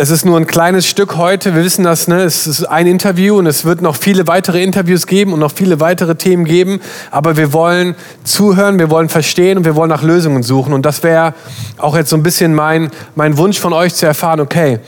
[0.00, 1.54] es ist nur ein kleines Stück heute.
[1.54, 2.22] Wir wissen das, ne?
[2.22, 5.78] es ist ein Interview und es wird noch viele weitere Interviews geben und noch viele
[5.78, 6.80] weitere Themen geben.
[7.10, 10.72] Aber wir wollen zuhören, wir wollen verstehen und wir wollen nach Lösungen suchen.
[10.72, 11.34] Und das wäre
[11.76, 14.78] auch jetzt so ein bisschen mein, mein Wunsch von euch zu erfahren, okay,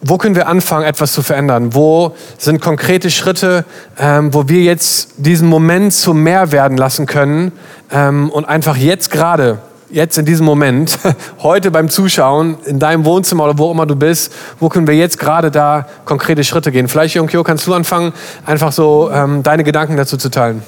[0.00, 1.74] wo können wir anfangen, etwas zu verändern?
[1.74, 3.64] Wo sind konkrete Schritte,
[3.98, 7.50] ähm, wo wir jetzt diesen Moment zu mehr werden lassen können
[7.90, 9.58] ähm, und einfach jetzt gerade
[9.90, 10.98] jetzt in diesem Moment,
[11.42, 15.18] heute beim Zuschauen, in deinem Wohnzimmer oder wo immer du bist, wo können wir jetzt
[15.18, 16.88] gerade da konkrete Schritte gehen?
[16.88, 18.12] Vielleicht, Jonkio, kannst du anfangen,
[18.44, 20.62] einfach so ähm, deine Gedanken dazu zu teilen?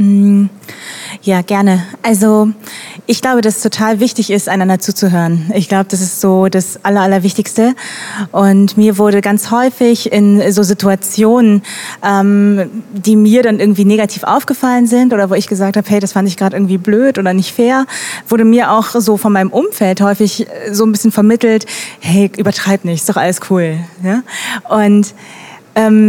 [0.00, 0.46] Mm,
[1.20, 1.82] ja, gerne.
[2.02, 2.48] Also
[3.06, 5.50] ich glaube, dass es total wichtig ist, einander zuzuhören.
[5.54, 7.74] Ich glaube, das ist so das Aller, Allerwichtigste.
[8.32, 11.62] Und mir wurde ganz häufig in so Situationen,
[12.02, 16.12] ähm, die mir dann irgendwie negativ aufgefallen sind oder wo ich gesagt habe, hey, das
[16.12, 17.84] fand ich gerade irgendwie blöd oder nicht fair,
[18.26, 21.66] wurde mir auch so von meinem Umfeld häufig so ein bisschen vermittelt,
[21.98, 23.76] hey, übertreib nicht, ist doch alles cool.
[24.02, 24.22] Ja?
[24.74, 25.14] Und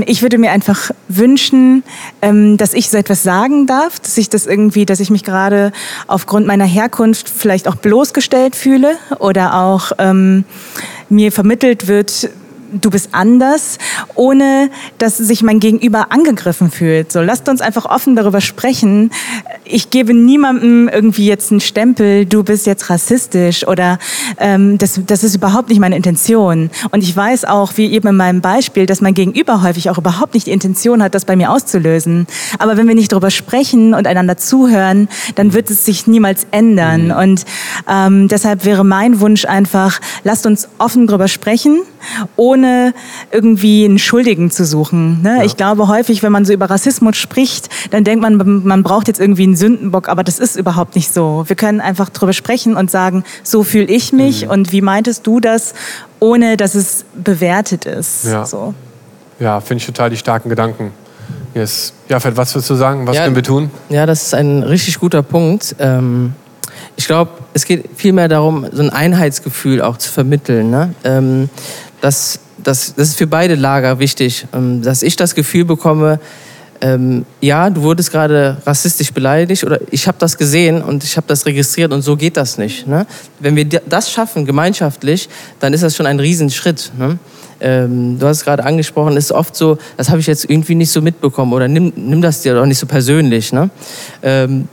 [0.06, 1.84] ich würde mir einfach wünschen,
[2.22, 5.72] ähm, dass ich so etwas sagen darf, dass ich das irgendwie, dass ich mich gerade
[6.08, 10.46] aufgrund meiner Herkunft vielleicht auch bloßgestellt fühle oder auch ähm,
[11.10, 12.30] mir vermittelt wird,
[12.72, 13.78] du bist anders,
[14.16, 17.12] ohne dass sich mein Gegenüber angegriffen fühlt.
[17.12, 19.12] So, lasst uns einfach offen darüber sprechen.
[19.66, 24.00] ich gebe niemandem irgendwie jetzt einen Stempel, du bist jetzt rassistisch oder
[24.38, 26.70] ähm, das, das ist überhaupt nicht meine Intention.
[26.92, 30.34] Und ich weiß auch, wie eben in meinem Beispiel, dass mein Gegenüber häufig auch überhaupt
[30.34, 32.28] nicht die Intention hat, das bei mir auszulösen.
[32.60, 37.06] Aber wenn wir nicht darüber sprechen und einander zuhören, dann wird es sich niemals ändern.
[37.06, 37.12] Mhm.
[37.12, 37.46] Und
[37.90, 41.82] ähm, deshalb wäre mein Wunsch einfach, lasst uns offen darüber sprechen,
[42.36, 42.61] ohne
[43.32, 45.22] irgendwie einen Schuldigen zu suchen.
[45.22, 45.38] Ne?
[45.40, 45.44] Ja.
[45.44, 49.20] Ich glaube häufig, wenn man so über Rassismus spricht, dann denkt man, man braucht jetzt
[49.20, 51.44] irgendwie einen Sündenbock, aber das ist überhaupt nicht so.
[51.48, 54.52] Wir können einfach drüber sprechen und sagen, so fühle ich mich mhm.
[54.52, 55.74] und wie meintest du das,
[56.20, 58.26] ohne dass es bewertet ist.
[58.26, 58.74] Ja, so.
[59.40, 60.92] ja finde ich total die starken Gedanken.
[61.54, 61.94] Yes.
[62.08, 63.06] Ja, Fred, was würdest du sagen?
[63.08, 63.72] Was ja, können wir tun?
[63.90, 65.76] Ja, das ist ein richtig guter Punkt.
[65.80, 66.34] Ähm,
[66.96, 70.70] ich glaube, es geht vielmehr darum, so ein Einheitsgefühl auch zu vermitteln.
[70.70, 70.94] Ne?
[71.04, 71.50] Ähm,
[72.02, 76.20] das, das, das ist für beide Lager wichtig, ähm, dass ich das Gefühl bekomme,
[76.84, 81.28] ähm, ja, du wurdest gerade rassistisch beleidigt oder ich habe das gesehen und ich habe
[81.28, 82.88] das registriert und so geht das nicht.
[82.88, 83.06] Ne?
[83.40, 86.92] Wenn wir das schaffen, gemeinschaftlich, dann ist das schon ein Riesenschritt.
[86.98, 87.20] Ne?
[87.60, 90.92] Ähm, du hast es gerade angesprochen, ist oft so, das habe ich jetzt irgendwie nicht
[90.92, 93.54] so mitbekommen oder nimm, nimm das dir doch nicht so persönlich.
[93.54, 93.70] Ne?
[94.24, 94.68] Ähm,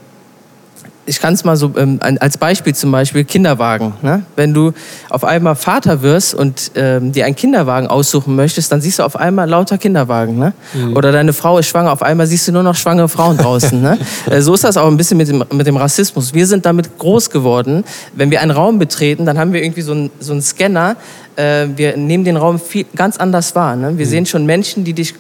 [1.09, 3.95] ich kann es mal so ähm, als Beispiel zum Beispiel Kinderwagen.
[4.03, 4.23] Ne?
[4.37, 4.73] Wenn du
[5.09, 9.17] auf einmal Vater wirst und ähm, dir einen Kinderwagen aussuchen möchtest, dann siehst du auf
[9.17, 10.39] einmal lauter Kinderwagen.
[10.39, 10.53] Ne?
[10.75, 10.97] Mhm.
[10.97, 13.81] Oder deine Frau ist schwanger, auf einmal siehst du nur noch schwangere Frauen draußen.
[13.81, 13.99] ne?
[14.31, 16.35] äh, so ist das auch ein bisschen mit dem, mit dem Rassismus.
[16.35, 17.85] Wir sind damit groß geworden.
[18.13, 20.97] Wenn wir einen Raum betreten, dann haben wir irgendwie so einen, so einen Scanner.
[21.37, 23.77] Äh, wir nehmen den Raum viel, ganz anders wahr.
[23.77, 23.97] Ne?
[23.97, 24.11] Wir mhm.
[24.11, 25.15] sehen schon Menschen, die dich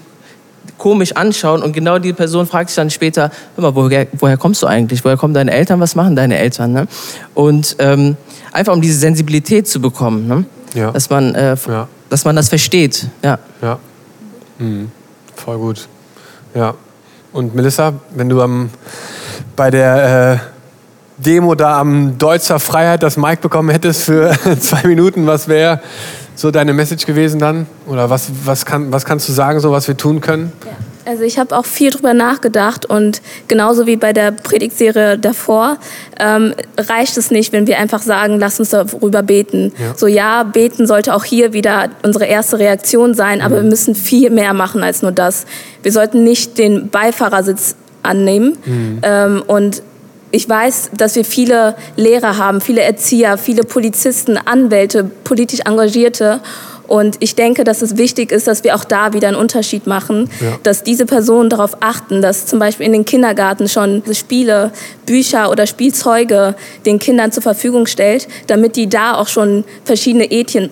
[0.76, 4.62] komisch anschauen und genau die Person fragt sich dann später, hör mal, woher, woher kommst
[4.62, 5.04] du eigentlich?
[5.04, 5.80] Woher kommen deine Eltern?
[5.80, 6.72] Was machen deine Eltern?
[6.72, 6.86] Ne?
[7.34, 8.16] Und ähm,
[8.52, 10.44] einfach um diese Sensibilität zu bekommen, ne?
[10.74, 10.90] ja.
[10.90, 11.88] dass, man, äh, ja.
[12.10, 13.06] dass man das versteht.
[13.22, 13.38] Ja.
[13.62, 13.78] ja.
[14.58, 14.90] Mhm.
[15.34, 15.88] Voll gut.
[16.54, 16.74] Ja.
[17.32, 18.70] Und Melissa, wenn du am,
[19.56, 20.57] bei der äh,
[21.18, 25.80] Demo da am Deutscher Freiheit das Mic bekommen hättest für zwei Minuten, was wäre
[26.34, 27.66] so deine Message gewesen dann?
[27.86, 30.52] Oder was, was, kann, was kannst du sagen, so was wir tun können?
[30.64, 30.72] Ja.
[31.08, 35.78] Also ich habe auch viel drüber nachgedacht und genauso wie bei der Predigtserie davor
[36.20, 39.72] ähm, reicht es nicht, wenn wir einfach sagen, lass uns darüber beten.
[39.78, 39.94] Ja.
[39.96, 43.62] So ja, beten sollte auch hier wieder unsere erste Reaktion sein, aber mhm.
[43.62, 45.46] wir müssen viel mehr machen als nur das.
[45.82, 48.98] Wir sollten nicht den Beifahrersitz annehmen mhm.
[49.02, 49.82] ähm, und
[50.30, 56.40] ich weiß, dass wir viele Lehrer haben, viele Erzieher, viele Polizisten, Anwälte, politisch Engagierte.
[56.88, 60.30] Und ich denke, dass es wichtig ist, dass wir auch da wieder einen Unterschied machen,
[60.40, 60.58] ja.
[60.62, 64.72] dass diese Personen darauf achten, dass zum Beispiel in den Kindergarten schon Spiele,
[65.04, 66.54] Bücher oder Spielzeuge
[66.86, 70.70] den Kindern zur Verfügung stellt, damit die da auch schon verschiedene Ethnien,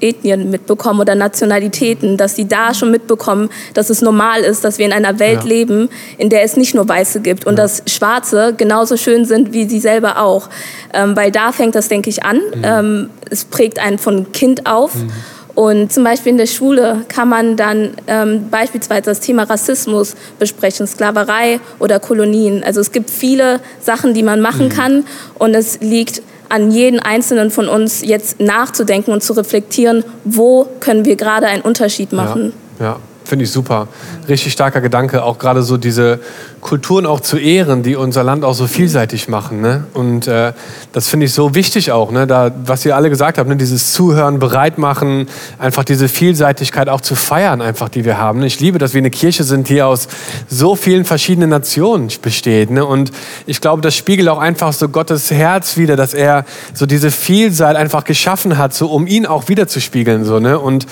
[0.00, 4.86] Ethnien mitbekommen oder Nationalitäten, dass sie da schon mitbekommen, dass es normal ist, dass wir
[4.86, 5.48] in einer Welt ja.
[5.48, 7.64] leben, in der es nicht nur Weiße gibt und ja.
[7.64, 10.48] dass Schwarze genauso schön sind wie sie selber auch.
[10.94, 12.36] Ähm, weil da fängt das, denke ich, an.
[12.36, 12.62] Mhm.
[12.62, 14.94] Ähm, es prägt einen von Kind auf.
[14.94, 15.10] Mhm.
[15.54, 20.86] Und zum Beispiel in der Schule kann man dann ähm, beispielsweise das Thema Rassismus besprechen,
[20.86, 22.62] Sklaverei oder Kolonien.
[22.64, 24.70] Also es gibt viele Sachen, die man machen mhm.
[24.70, 25.04] kann
[25.38, 31.04] und es liegt an jeden Einzelnen von uns jetzt nachzudenken und zu reflektieren, wo können
[31.04, 32.52] wir gerade einen Unterschied machen.
[32.78, 32.96] Ja, ja.
[33.24, 33.86] finde ich super.
[34.28, 36.18] Richtig starker Gedanke, auch gerade so diese
[36.60, 39.60] Kulturen auch zu ehren, die unser Land auch so vielseitig machen.
[39.60, 39.84] Ne?
[39.94, 40.52] Und äh,
[40.92, 42.26] das finde ich so wichtig auch, ne?
[42.26, 43.56] da, was ihr alle gesagt habt, ne?
[43.56, 48.42] dieses Zuhören, bereit machen, einfach diese Vielseitigkeit auch zu feiern, einfach, die wir haben.
[48.42, 50.08] Ich liebe, dass wir eine Kirche sind, die aus
[50.48, 52.70] so vielen verschiedenen Nationen besteht.
[52.70, 52.84] Ne?
[52.84, 53.10] Und
[53.46, 56.44] ich glaube, das spiegelt auch einfach so Gottes Herz wieder, dass er
[56.74, 60.24] so diese Vielseite einfach geschaffen hat, so um ihn auch wiederzuspiegeln.
[60.24, 60.58] So, ne?
[60.58, 60.86] Und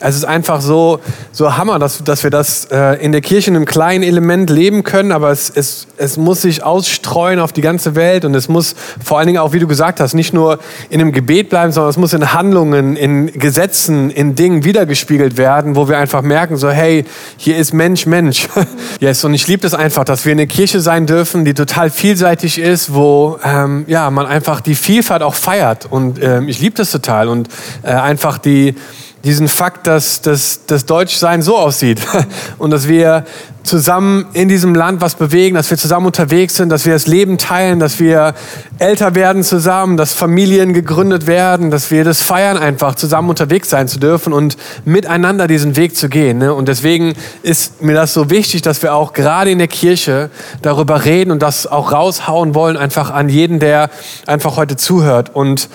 [0.00, 3.56] es ist einfach so, so Hammer, dass, dass wir das äh, in der Kirche in
[3.56, 7.94] einem kleinen Element leben können aber es, es, es muss sich ausstreuen auf die ganze
[7.94, 10.58] Welt und es muss vor allen Dingen auch, wie du gesagt hast, nicht nur
[10.90, 15.76] in einem Gebet bleiben, sondern es muss in Handlungen, in Gesetzen, in Dingen wiedergespiegelt werden,
[15.76, 17.04] wo wir einfach merken, so hey,
[17.36, 18.48] hier ist Mensch, Mensch.
[19.00, 22.58] yes, und ich liebe das einfach, dass wir eine Kirche sein dürfen, die total vielseitig
[22.58, 26.90] ist, wo ähm, ja, man einfach die Vielfalt auch feiert und ähm, ich liebe das
[26.90, 27.48] total und
[27.82, 28.74] äh, einfach die
[29.24, 32.00] diesen Fakt, dass das Deutschsein so aussieht
[32.58, 33.24] und dass wir
[33.62, 37.38] zusammen in diesem Land was bewegen, dass wir zusammen unterwegs sind, dass wir das Leben
[37.38, 38.34] teilen, dass wir
[38.78, 43.88] älter werden zusammen, dass Familien gegründet werden, dass wir das feiern einfach, zusammen unterwegs sein
[43.88, 46.38] zu dürfen und miteinander diesen Weg zu gehen.
[46.38, 46.52] Ne?
[46.52, 50.30] Und deswegen ist mir das so wichtig, dass wir auch gerade in der Kirche
[50.62, 53.90] darüber reden und das auch raushauen wollen, einfach an jeden, der
[54.26, 55.30] einfach heute zuhört.
[55.34, 55.68] Und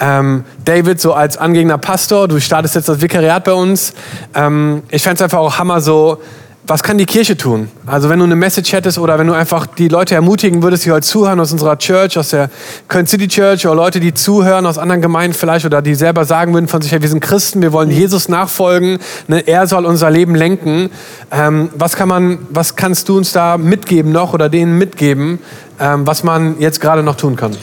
[0.00, 3.94] ähm, David, so als angehender Pastor, du startest jetzt das Vikariat bei uns.
[4.34, 6.20] Ähm, ich fände es einfach auch Hammer, so
[6.66, 7.68] was kann die Kirche tun?
[7.84, 10.92] Also wenn du eine Message hättest oder wenn du einfach die Leute ermutigen würdest, die
[10.92, 12.48] heute zuhören aus unserer Church, aus der
[12.88, 16.54] Köln City Church oder Leute, die zuhören aus anderen Gemeinden vielleicht oder die selber sagen
[16.54, 20.10] würden von sich, hey, wir sind Christen, wir wollen Jesus nachfolgen, ne, er soll unser
[20.10, 20.90] Leben lenken.
[21.30, 25.40] Ähm, was kann man, was kannst du uns da mitgeben noch oder denen mitgeben,
[25.78, 27.54] ähm, was man jetzt gerade noch tun kann?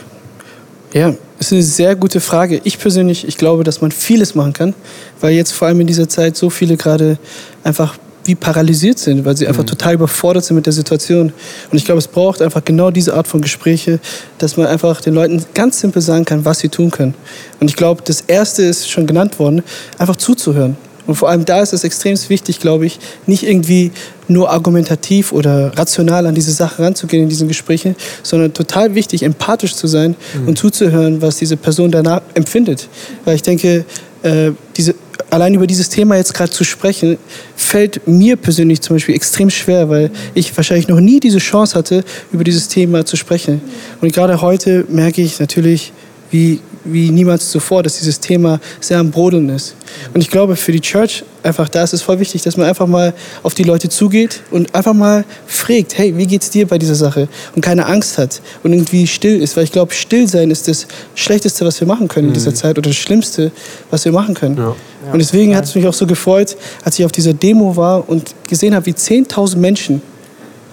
[0.94, 2.62] Ja, ist eine sehr gute Frage.
[2.64, 4.74] Ich persönlich, ich glaube, dass man vieles machen kann,
[5.20, 7.18] weil jetzt vor allem in dieser Zeit so viele gerade
[7.64, 9.68] einfach wie paralysiert sind, weil sie einfach mhm.
[9.68, 11.34] total überfordert sind mit der Situation.
[11.72, 14.00] Und ich glaube, es braucht einfach genau diese Art von Gespräche,
[14.38, 17.16] dass man einfach den Leuten ganz simpel sagen kann, was sie tun können.
[17.60, 19.64] Und ich glaube, das Erste ist schon genannt worden,
[19.98, 20.78] einfach zuzuhören.
[21.12, 22.98] Und vor allem da ist es extrem wichtig, glaube ich,
[23.28, 23.92] nicht irgendwie
[24.30, 29.76] nur argumentativ oder rational an diese Sache ranzugehen in diesen Gesprächen, sondern total wichtig, empathisch
[29.76, 30.48] zu sein mhm.
[30.48, 32.88] und zuzuhören, was diese Person danach empfindet.
[33.26, 33.84] Weil ich denke,
[34.24, 34.96] äh, diese
[35.30, 37.18] allein über dieses Thema jetzt gerade zu sprechen,
[37.58, 42.06] fällt mir persönlich zum Beispiel extrem schwer, weil ich wahrscheinlich noch nie diese Chance hatte,
[42.32, 43.60] über dieses Thema zu sprechen.
[44.00, 45.92] Und gerade heute merke ich natürlich,
[46.32, 49.76] wie wie niemals zuvor, dass dieses Thema sehr am Brodeln ist.
[50.14, 52.88] Und ich glaube, für die Church einfach, da ist es voll wichtig, dass man einfach
[52.88, 53.14] mal
[53.44, 57.28] auf die Leute zugeht und einfach mal fragt, hey, wie geht's dir bei dieser Sache?
[57.56, 60.88] Und keine Angst hat und irgendwie still ist, weil ich glaube, still sein ist das
[61.16, 62.56] Schlechteste, was wir machen können in dieser mhm.
[62.56, 63.52] Zeit oder das Schlimmste,
[63.90, 64.58] was wir machen können.
[64.58, 64.76] Ja.
[65.12, 68.34] Und deswegen hat es mich auch so gefreut, als ich auf dieser Demo war und
[68.48, 70.02] gesehen habe, wie 10.000 Menschen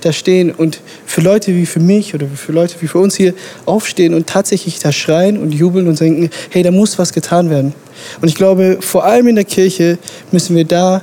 [0.09, 3.35] da stehen und für Leute wie für mich oder für Leute wie für uns hier
[3.67, 7.75] aufstehen und tatsächlich da schreien und jubeln und denken, hey, da muss was getan werden.
[8.21, 9.99] Und ich glaube, vor allem in der Kirche
[10.33, 11.03] müssen wir da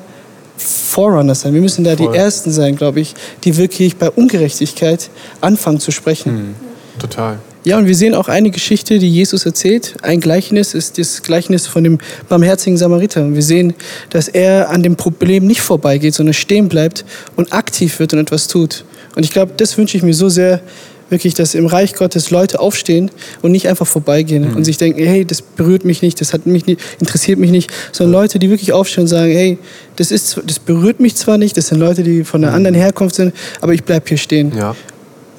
[0.58, 1.54] Forerunner sein.
[1.54, 2.12] Wir müssen da Voll.
[2.12, 3.13] die Ersten sein, glaube ich,
[3.44, 5.10] die wirklich bei Ungerechtigkeit
[5.41, 6.34] anfangen zu sprechen.
[6.34, 6.56] Mhm.
[7.00, 7.39] Total.
[7.65, 9.96] Ja, und wir sehen auch eine Geschichte, die Jesus erzählt.
[10.04, 11.98] Ein Gleichnis ist das Gleichnis von dem
[12.30, 13.24] barmherzigen Samariter.
[13.24, 13.74] Und wir sehen,
[14.12, 18.48] dass er an dem Problem nicht vorbeigeht, sondern stehen bleibt und aktiv wird und etwas
[18.48, 18.86] tut.
[19.15, 20.62] Und ich glaube, das wünsche ich mir so sehr,
[21.10, 24.58] wirklich, dass im Reich Gottes Leute aufstehen und nicht einfach vorbeigehen mhm.
[24.58, 27.71] und sich denken, hey, das berührt mich nicht, das hat mich nicht, interessiert mich nicht,
[27.91, 29.58] sondern Leute, die wirklich aufstehen und sagen, hey,
[29.97, 32.58] das, ist, das berührt mich zwar nicht, das sind Leute, die von einer mhm.
[32.58, 34.51] anderen Herkunft sind, aber ich bleibe hier stehen.
[34.56, 34.75] Ja.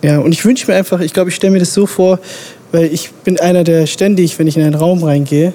[0.02, 2.20] Ja, und ich wünsche mir einfach, ich glaube, ich stelle mir das so vor,
[2.70, 5.52] weil ich bin einer, der ständig, wenn ich in einen Raum reingehe,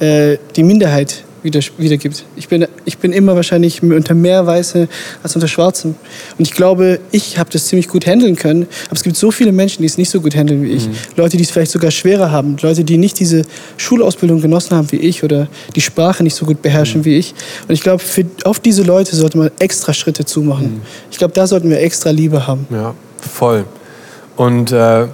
[0.00, 2.24] äh, die Minderheit wieder, wiedergibt.
[2.36, 4.88] Ich bin, ich bin immer wahrscheinlich unter mehr Weiße
[5.22, 5.96] als unter Schwarzen.
[6.38, 8.66] Und ich glaube, ich habe das ziemlich gut handeln können.
[8.86, 10.88] Aber es gibt so viele Menschen, die es nicht so gut handeln wie ich.
[10.88, 10.92] Mhm.
[11.16, 12.56] Leute, die es vielleicht sogar schwerer haben.
[12.60, 13.42] Leute, die nicht diese
[13.76, 17.04] Schulausbildung genossen haben wie ich oder die Sprache nicht so gut beherrschen mhm.
[17.04, 17.34] wie ich.
[17.66, 20.74] Und ich glaube, für, auf diese Leute sollte man extra Schritte zumachen.
[20.74, 20.80] Mhm.
[21.10, 22.66] Ich glaube, da sollten wir extra Liebe haben.
[22.70, 23.64] Ja, voll.
[24.36, 25.06] Und äh,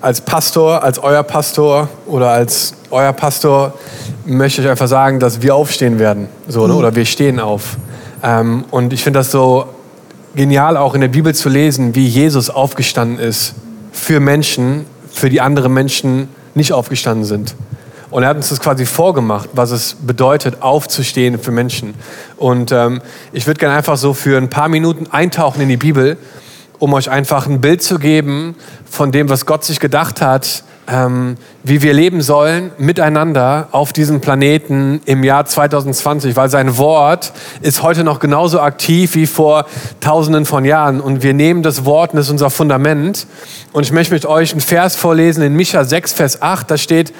[0.00, 3.74] als Pastor, als euer Pastor oder als euer Pastor
[4.24, 6.28] möchte ich einfach sagen, dass wir aufstehen werden.
[6.46, 6.74] So, ne?
[6.74, 7.76] Oder wir stehen auf.
[8.22, 9.66] Ähm, und ich finde das so
[10.34, 13.54] genial, auch in der Bibel zu lesen, wie Jesus aufgestanden ist
[13.92, 17.54] für Menschen, für die andere Menschen nicht aufgestanden sind.
[18.10, 21.94] Und er hat uns das quasi vorgemacht, was es bedeutet, aufzustehen für Menschen.
[22.36, 26.16] Und ähm, ich würde gerne einfach so für ein paar Minuten eintauchen in die Bibel
[26.78, 28.54] um euch einfach ein Bild zu geben
[28.88, 34.20] von dem, was Gott sich gedacht hat, ähm, wie wir leben sollen miteinander auf diesem
[34.22, 39.66] Planeten im Jahr 2020, weil sein Wort ist heute noch genauso aktiv wie vor
[40.00, 41.00] tausenden von Jahren.
[41.00, 43.26] Und wir nehmen das Wort und das ist unser Fundament.
[43.72, 46.70] Und ich möchte mit euch einen Vers vorlesen in Micha 6, Vers 8.
[46.70, 47.12] Da steht,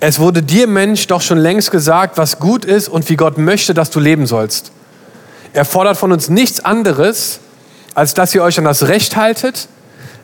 [0.00, 3.72] es wurde dir Mensch doch schon längst gesagt, was gut ist und wie Gott möchte,
[3.72, 4.72] dass du leben sollst.
[5.54, 7.40] Er fordert von uns nichts anderes,
[7.94, 9.68] als dass ihr euch an das Recht haltet,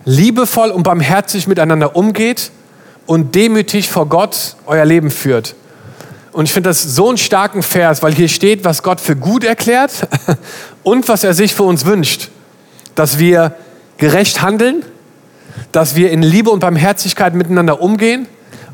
[0.05, 2.53] liebevoll und barmherzig miteinander umgeht
[3.07, 5.55] und demütig vor Gott euer Leben führt.
[6.33, 9.42] Und ich finde das so einen starken Vers, weil hier steht, was Gott für gut
[9.42, 10.07] erklärt
[10.83, 12.29] und was er sich für uns wünscht.
[12.95, 13.55] Dass wir
[13.97, 14.85] gerecht handeln,
[15.73, 18.27] dass wir in Liebe und Barmherzigkeit miteinander umgehen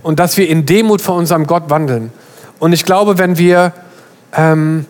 [0.02, 2.10] und dass wir in Demut vor unserem Gott wandeln.
[2.58, 3.72] Und ich glaube, wenn wir
[4.36, 4.86] ähm,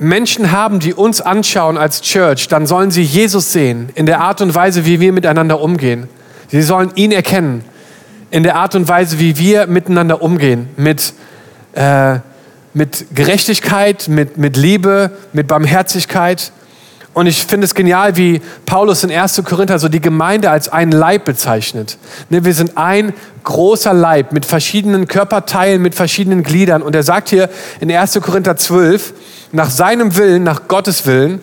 [0.00, 4.40] Menschen haben, die uns anschauen als Church, dann sollen sie Jesus sehen in der Art
[4.40, 6.08] und Weise, wie wir miteinander umgehen.
[6.48, 7.64] Sie sollen ihn erkennen
[8.30, 10.68] in der Art und Weise, wie wir miteinander umgehen.
[10.76, 11.12] Mit,
[11.72, 12.18] äh,
[12.74, 16.52] mit Gerechtigkeit, mit, mit Liebe, mit Barmherzigkeit.
[17.14, 19.42] Und ich finde es genial, wie Paulus in 1.
[19.44, 21.98] Korinther so die Gemeinde als einen Leib bezeichnet.
[22.28, 23.12] Ne, wir sind ein
[23.42, 26.82] großer Leib mit verschiedenen Körperteilen, mit verschiedenen Gliedern.
[26.82, 27.48] Und er sagt hier
[27.80, 28.20] in 1.
[28.20, 29.14] Korinther 12,
[29.50, 31.40] nach seinem Willen, nach Gottes Willen,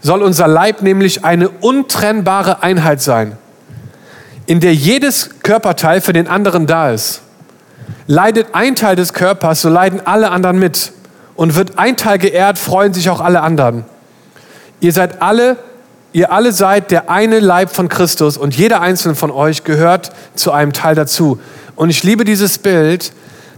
[0.00, 3.36] soll unser Leib nämlich eine untrennbare Einheit sein,
[4.46, 7.22] in der jedes Körperteil für den anderen da ist.
[8.06, 10.92] Leidet ein Teil des Körpers, so leiden alle anderen mit.
[11.34, 13.84] Und wird ein Teil geehrt, freuen sich auch alle anderen.
[14.80, 15.56] ihr seid alle,
[16.12, 20.52] ihr alle seid der eine Leib von Christus und jeder einzelne von euch gehört zu
[20.52, 21.38] einem Teil dazu.
[21.74, 23.12] Und ich liebe dieses Bild,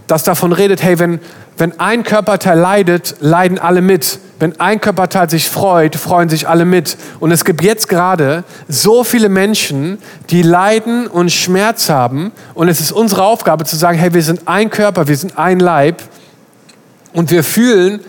[0.07, 1.19] das davon redet, hey, wenn,
[1.57, 4.19] wenn ein Körperteil leidet, leiden alle mit.
[4.39, 6.97] Wenn ein Körperteil sich freut, freuen sich alle mit.
[7.19, 9.97] Und es gibt jetzt gerade so viele Menschen,
[10.29, 12.31] die leiden und Schmerz haben.
[12.53, 15.59] Und es ist unsere Aufgabe zu sagen, hey, wir sind ein Körper, wir sind ein
[15.59, 16.01] Leib.
[17.11, 17.99] Und wir fühlen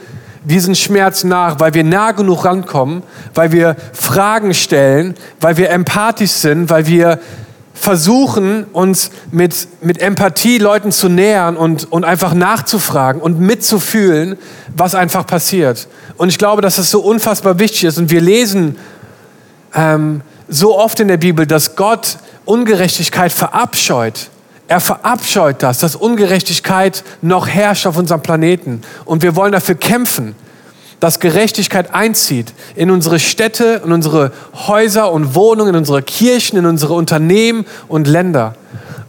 [0.44, 3.02] diesen Schmerz nach, weil wir nah genug rankommen,
[3.34, 7.18] weil wir Fragen stellen, weil wir empathisch sind, weil wir
[7.80, 14.36] versuchen, uns mit, mit Empathie Leuten zu nähern und, und einfach nachzufragen und mitzufühlen,
[14.76, 15.88] was einfach passiert.
[16.18, 17.96] Und ich glaube, dass das so unfassbar wichtig ist.
[17.96, 18.76] Und wir lesen
[19.74, 24.28] ähm, so oft in der Bibel, dass Gott Ungerechtigkeit verabscheut.
[24.68, 28.82] Er verabscheut das, dass Ungerechtigkeit noch herrscht auf unserem Planeten.
[29.06, 30.34] Und wir wollen dafür kämpfen
[31.00, 36.66] dass Gerechtigkeit einzieht in unsere Städte, in unsere Häuser und Wohnungen, in unsere Kirchen, in
[36.66, 38.54] unsere Unternehmen und Länder.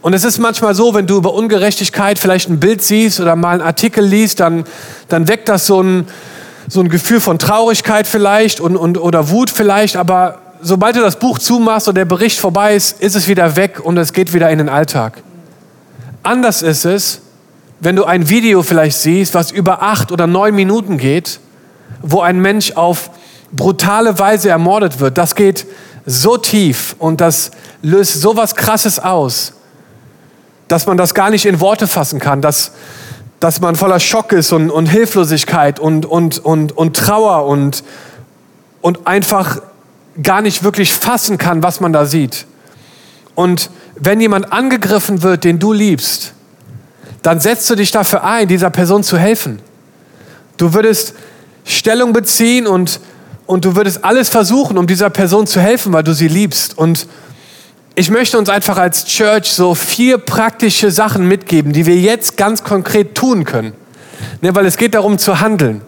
[0.01, 3.51] Und es ist manchmal so, wenn du über Ungerechtigkeit vielleicht ein Bild siehst oder mal
[3.51, 4.63] einen Artikel liest, dann,
[5.09, 6.07] dann weckt das so ein,
[6.67, 11.17] so ein Gefühl von Traurigkeit vielleicht und, und, oder Wut vielleicht, aber sobald du das
[11.17, 14.49] Buch zumachst und der Bericht vorbei ist, ist es wieder weg und es geht wieder
[14.49, 15.21] in den Alltag.
[16.23, 17.21] Anders ist es,
[17.79, 21.39] wenn du ein Video vielleicht siehst, was über acht oder neun Minuten geht
[22.01, 23.11] wo ein Mensch auf
[23.51, 25.65] brutale Weise ermordet wird, das geht
[26.05, 29.53] so tief und das löst so was Krasses aus,
[30.67, 32.71] dass man das gar nicht in Worte fassen kann, dass,
[33.39, 37.83] dass man voller Schock ist und, und Hilflosigkeit und, und, und, und Trauer und,
[38.81, 39.61] und einfach
[40.21, 42.45] gar nicht wirklich fassen kann, was man da sieht.
[43.35, 46.33] Und wenn jemand angegriffen wird, den du liebst,
[47.21, 49.59] dann setzt du dich dafür ein, dieser Person zu helfen.
[50.57, 51.13] Du würdest
[51.65, 52.99] Stellung beziehen und,
[53.45, 56.77] und du würdest alles versuchen, um dieser Person zu helfen, weil du sie liebst.
[56.77, 57.07] Und
[57.95, 62.63] ich möchte uns einfach als Church so vier praktische Sachen mitgeben, die wir jetzt ganz
[62.63, 63.73] konkret tun können.
[64.41, 65.81] Ne, weil es geht darum zu handeln.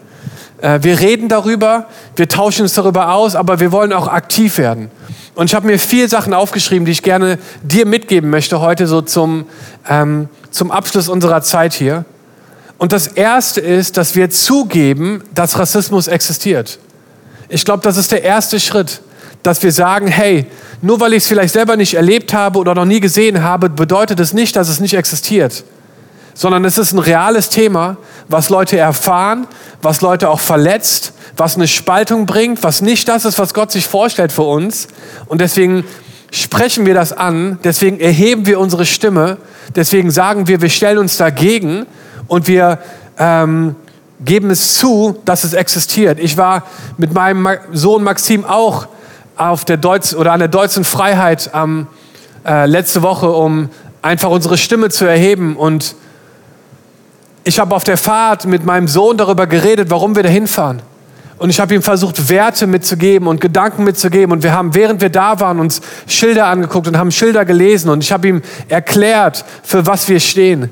[0.60, 4.90] Äh, wir reden darüber, wir tauschen uns darüber aus, aber wir wollen auch aktiv werden.
[5.34, 9.02] Und ich habe mir vier Sachen aufgeschrieben, die ich gerne dir mitgeben möchte heute so
[9.02, 9.46] zum,
[9.88, 12.04] ähm, zum Abschluss unserer Zeit hier.
[12.84, 16.78] Und das Erste ist, dass wir zugeben, dass Rassismus existiert.
[17.48, 19.00] Ich glaube, das ist der erste Schritt,
[19.42, 20.44] dass wir sagen, hey,
[20.82, 24.20] nur weil ich es vielleicht selber nicht erlebt habe oder noch nie gesehen habe, bedeutet
[24.20, 25.64] es nicht, dass es nicht existiert,
[26.34, 27.96] sondern es ist ein reales Thema,
[28.28, 29.46] was Leute erfahren,
[29.80, 33.86] was Leute auch verletzt, was eine Spaltung bringt, was nicht das ist, was Gott sich
[33.86, 34.88] vorstellt für uns.
[35.24, 35.84] Und deswegen
[36.30, 39.38] sprechen wir das an, deswegen erheben wir unsere Stimme,
[39.74, 41.86] deswegen sagen wir, wir stellen uns dagegen
[42.28, 42.78] und wir
[43.18, 43.76] ähm,
[44.24, 46.18] geben es zu, dass es existiert.
[46.18, 46.64] Ich war
[46.96, 48.86] mit meinem Sohn Maxim auch
[49.36, 51.86] auf der Deutsch oder an der deutschen Freiheit ähm,
[52.46, 53.68] äh, letzte Woche, um
[54.02, 55.56] einfach unsere Stimme zu erheben.
[55.56, 55.96] Und
[57.42, 60.82] ich habe auf der Fahrt mit meinem Sohn darüber geredet, warum wir da hinfahren.
[61.36, 64.32] Und ich habe ihm versucht, Werte mitzugeben und Gedanken mitzugeben.
[64.32, 67.90] Und wir haben, während wir da waren, uns Schilder angeguckt und haben Schilder gelesen.
[67.90, 70.70] Und ich habe ihm erklärt, für was wir stehen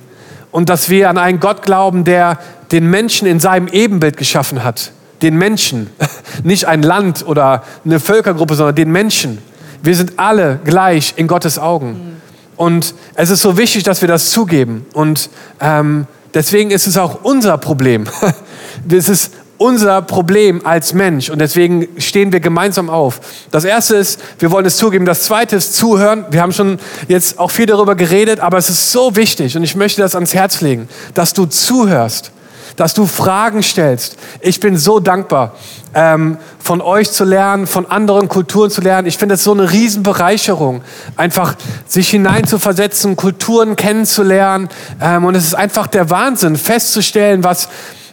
[0.53, 2.39] und dass wir an einen Gott glauben, der
[2.71, 4.93] den Menschen in seinem Ebenbild geschaffen hat.
[5.23, 5.91] Den Menschen,
[6.45, 9.39] nicht ein Land oder eine Völkergruppe, sondern den Menschen.
[9.83, 12.21] Wir sind alle gleich in Gottes Augen.
[12.57, 14.87] Und es ist so wichtig, dass wir das zugeben.
[14.93, 18.05] Und ähm, deswegen ist es auch unser Problem.
[18.89, 23.21] es ist unser Problem als Mensch und deswegen stehen wir gemeinsam auf.
[23.53, 25.07] Das erste ist, wir wollen es zugeben.
[25.07, 26.25] Das zweite ist zuhören.
[26.31, 29.77] Wir haben schon jetzt auch viel darüber geredet, aber es ist so wichtig und ich
[29.77, 32.33] möchte das ans Herz legen, dass du zuhörst,
[32.75, 34.17] dass du Fragen stellst.
[34.41, 35.55] Ich bin so dankbar,
[35.95, 39.07] ähm, von euch zu lernen, von anderen Kulturen zu lernen.
[39.07, 40.83] Ich finde es so eine Riesenbereicherung,
[41.17, 41.55] einfach
[41.87, 44.69] sich hineinzuversetzen, Kulturen kennenzulernen.
[45.01, 47.69] Ähm, und es ist einfach der Wahnsinn, festzustellen, was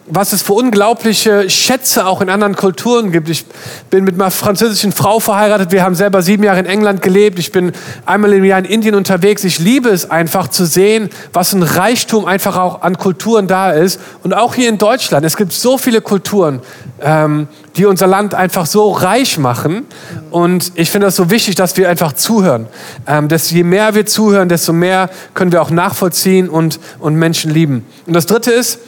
[0.09, 3.29] was es für unglaubliche Schätze auch in anderen Kulturen gibt.
[3.29, 3.45] Ich
[3.89, 5.71] bin mit einer französischen Frau verheiratet.
[5.71, 7.37] Wir haben selber sieben Jahre in England gelebt.
[7.37, 7.71] Ich bin
[8.05, 9.43] einmal im Jahr in Indien unterwegs.
[9.43, 13.99] Ich liebe es einfach zu sehen, was ein Reichtum einfach auch an Kulturen da ist.
[14.23, 15.25] Und auch hier in Deutschland.
[15.25, 16.61] Es gibt so viele Kulturen,
[17.01, 19.85] ähm, die unser Land einfach so reich machen.
[20.31, 22.67] Und ich finde das so wichtig, dass wir einfach zuhören.
[23.05, 27.51] Ähm, desto je mehr wir zuhören, desto mehr können wir auch nachvollziehen und, und Menschen
[27.51, 27.85] lieben.
[28.07, 28.79] Und das Dritte ist,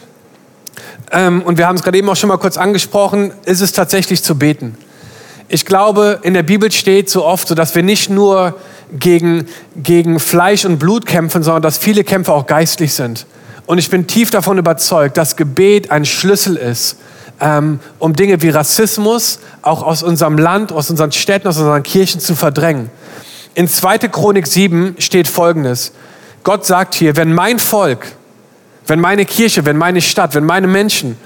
[1.11, 4.23] ähm, und wir haben es gerade eben auch schon mal kurz angesprochen, ist es tatsächlich
[4.23, 4.77] zu beten.
[5.49, 8.55] Ich glaube, in der Bibel steht so oft so, dass wir nicht nur
[8.97, 13.25] gegen, gegen Fleisch und Blut kämpfen, sondern dass viele Kämpfe auch geistlich sind.
[13.65, 16.97] Und ich bin tief davon überzeugt, dass Gebet ein Schlüssel ist,
[17.41, 22.21] ähm, um Dinge wie Rassismus auch aus unserem Land, aus unseren Städten, aus unseren Kirchen
[22.21, 22.89] zu verdrängen.
[23.53, 23.97] In 2.
[23.97, 25.91] Chronik 7 steht Folgendes.
[26.43, 28.07] Gott sagt hier, wenn mein Volk,
[28.87, 31.17] wenn meine Kirche, wenn meine Stadt, wenn meine Menschen,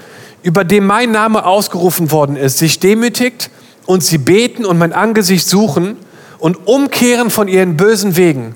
[0.42, 3.50] über dem mein Name ausgerufen worden ist, sich demütigt
[3.86, 5.96] und sie beten und mein Angesicht suchen
[6.38, 8.54] und umkehren von ihren bösen Wegen,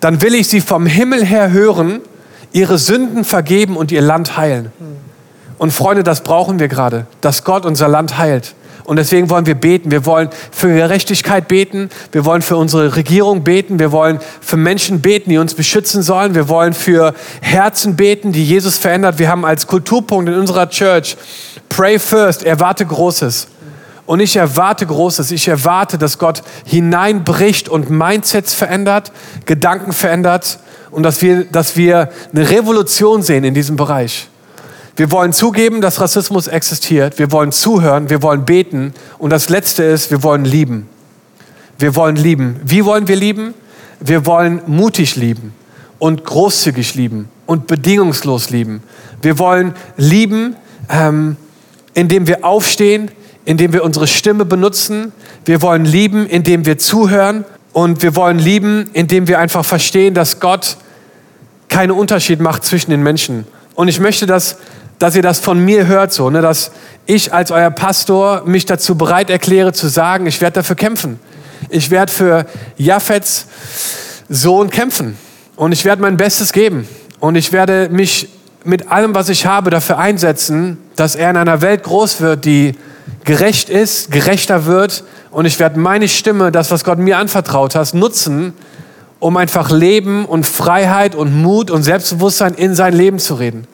[0.00, 2.00] dann will ich sie vom Himmel her hören,
[2.52, 4.70] ihre Sünden vergeben und ihr Land heilen.
[5.58, 8.54] Und Freunde, das brauchen wir gerade, dass Gott unser Land heilt.
[8.84, 9.90] Und deswegen wollen wir beten.
[9.90, 11.88] Wir wollen für Gerechtigkeit beten.
[12.12, 13.78] Wir wollen für unsere Regierung beten.
[13.78, 16.34] Wir wollen für Menschen beten, die uns beschützen sollen.
[16.34, 19.18] Wir wollen für Herzen beten, die Jesus verändert.
[19.18, 21.16] Wir haben als Kulturpunkt in unserer Church
[21.68, 23.48] Pray First, erwarte Großes.
[24.06, 25.30] Und ich erwarte Großes.
[25.30, 29.12] Ich erwarte, dass Gott hineinbricht und Mindsets verändert,
[29.46, 30.58] Gedanken verändert
[30.90, 34.28] und dass wir, dass wir eine Revolution sehen in diesem Bereich.
[34.96, 37.18] Wir wollen zugeben, dass Rassismus existiert.
[37.18, 38.10] Wir wollen zuhören.
[38.10, 38.94] Wir wollen beten.
[39.18, 40.88] Und das Letzte ist, wir wollen lieben.
[41.78, 42.60] Wir wollen lieben.
[42.64, 43.54] Wie wollen wir lieben?
[43.98, 45.52] Wir wollen mutig lieben
[45.98, 48.82] und großzügig lieben und bedingungslos lieben.
[49.22, 50.56] Wir wollen lieben,
[50.90, 51.36] ähm,
[51.94, 53.10] indem wir aufstehen,
[53.44, 55.12] indem wir unsere Stimme benutzen.
[55.44, 57.44] Wir wollen lieben, indem wir zuhören.
[57.72, 60.76] Und wir wollen lieben, indem wir einfach verstehen, dass Gott
[61.68, 63.46] keinen Unterschied macht zwischen den Menschen.
[63.74, 64.58] Und ich möchte, dass
[64.98, 66.70] dass ihr das von mir hört, so, ne, dass
[67.06, 71.18] ich als euer Pastor mich dazu bereit erkläre zu sagen, ich werde dafür kämpfen.
[71.68, 73.46] Ich werde für Japhets
[74.28, 75.16] Sohn kämpfen
[75.56, 76.88] und ich werde mein Bestes geben
[77.20, 78.28] und ich werde mich
[78.64, 82.74] mit allem, was ich habe, dafür einsetzen, dass er in einer Welt groß wird, die
[83.24, 87.92] gerecht ist, gerechter wird und ich werde meine Stimme, das, was Gott mir anvertraut hat,
[87.92, 88.54] nutzen,
[89.18, 93.66] um einfach Leben und Freiheit und Mut und Selbstbewusstsein in sein Leben zu reden.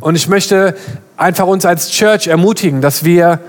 [0.00, 0.76] Und ich möchte
[1.16, 3.40] einfach uns als Church ermutigen, dass wir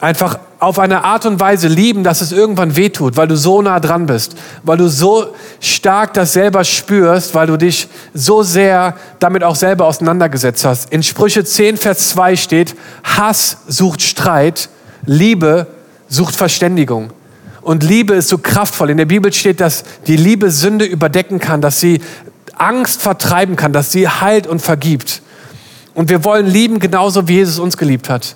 [0.00, 3.80] einfach auf eine Art und Weise lieben, dass es irgendwann wehtut, weil du so nah
[3.80, 9.44] dran bist, weil du so stark das selber spürst, weil du dich so sehr damit
[9.44, 10.92] auch selber auseinandergesetzt hast.
[10.92, 12.74] In Sprüche 10, Vers 2 steht,
[13.04, 14.68] Hass sucht Streit,
[15.06, 15.66] Liebe
[16.08, 17.10] sucht Verständigung.
[17.62, 18.90] Und Liebe ist so kraftvoll.
[18.90, 22.00] In der Bibel steht, dass die Liebe Sünde überdecken kann, dass sie
[22.54, 25.22] Angst vertreiben kann, dass sie heilt und vergibt.
[26.00, 28.34] Und wir wollen lieben genauso, wie Jesus uns geliebt hat.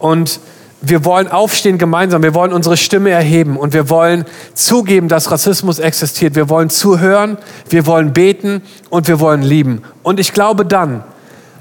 [0.00, 0.40] Und
[0.80, 4.24] wir wollen aufstehen gemeinsam, wir wollen unsere Stimme erheben und wir wollen
[4.54, 6.34] zugeben, dass Rassismus existiert.
[6.34, 7.38] Wir wollen zuhören,
[7.68, 9.82] wir wollen beten und wir wollen lieben.
[10.02, 11.04] Und ich glaube dann,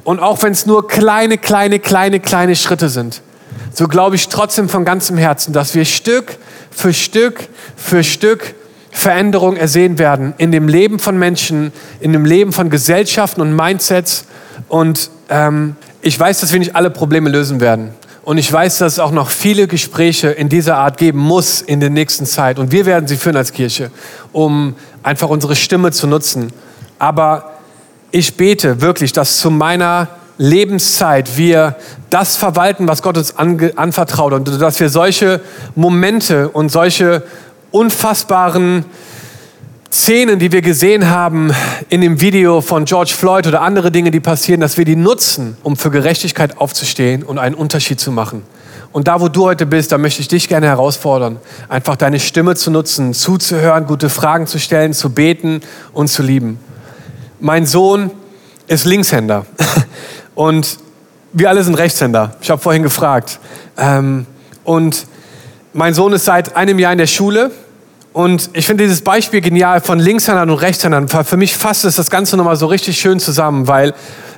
[0.04, 3.22] und auch wenn es nur kleine, kleine, kleine, kleine Schritte sind,
[3.76, 6.36] so glaube ich trotzdem von ganzem Herzen, dass wir Stück
[6.72, 8.56] für Stück für Stück
[8.90, 14.26] Veränderung ersehen werden in dem Leben von Menschen, in dem Leben von Gesellschaften und Mindsets.
[14.68, 17.92] Und ähm, ich weiß, dass wir nicht alle Probleme lösen werden.
[18.24, 21.80] Und ich weiß, dass es auch noch viele Gespräche in dieser Art geben muss in
[21.80, 22.60] der nächsten Zeit.
[22.60, 23.90] Und wir werden sie führen als Kirche,
[24.34, 26.52] um einfach unsere Stimme zu nutzen.
[27.00, 27.54] Aber
[28.12, 31.76] ich bete wirklich, dass zu meiner Lebenszeit wir
[32.10, 35.42] das verwalten, was Gott uns anvertraut und dass wir solche
[35.76, 37.24] Momente und solche
[37.72, 38.86] unfassbaren
[39.92, 41.54] Szenen, die wir gesehen haben
[41.88, 45.56] in dem Video von George Floyd oder andere Dinge, die passieren, dass wir die nutzen,
[45.64, 48.44] um für Gerechtigkeit aufzustehen und einen Unterschied zu machen.
[48.92, 51.38] Und da, wo du heute bist, da möchte ich dich gerne herausfordern,
[51.70, 55.62] einfach deine Stimme zu nutzen, zuzuhören, gute Fragen zu stellen, zu beten
[55.94, 56.60] und zu lieben.
[57.40, 58.12] Mein Sohn
[58.68, 59.46] ist Linkshänder
[60.36, 60.80] und
[61.32, 62.36] wir alle sind Rechtshänder.
[62.42, 63.40] Ich habe vorhin gefragt.
[63.78, 64.26] Ähm,
[64.64, 65.08] und
[65.74, 67.52] mein Sohn ist seit einem Jahr in der Schule
[68.18, 71.08] und ich finde dieses Beispiel genial von Linkshändern und Rechtshändern.
[71.08, 73.94] Für mich fasst es das Ganze nochmal so richtig schön zusammen, weil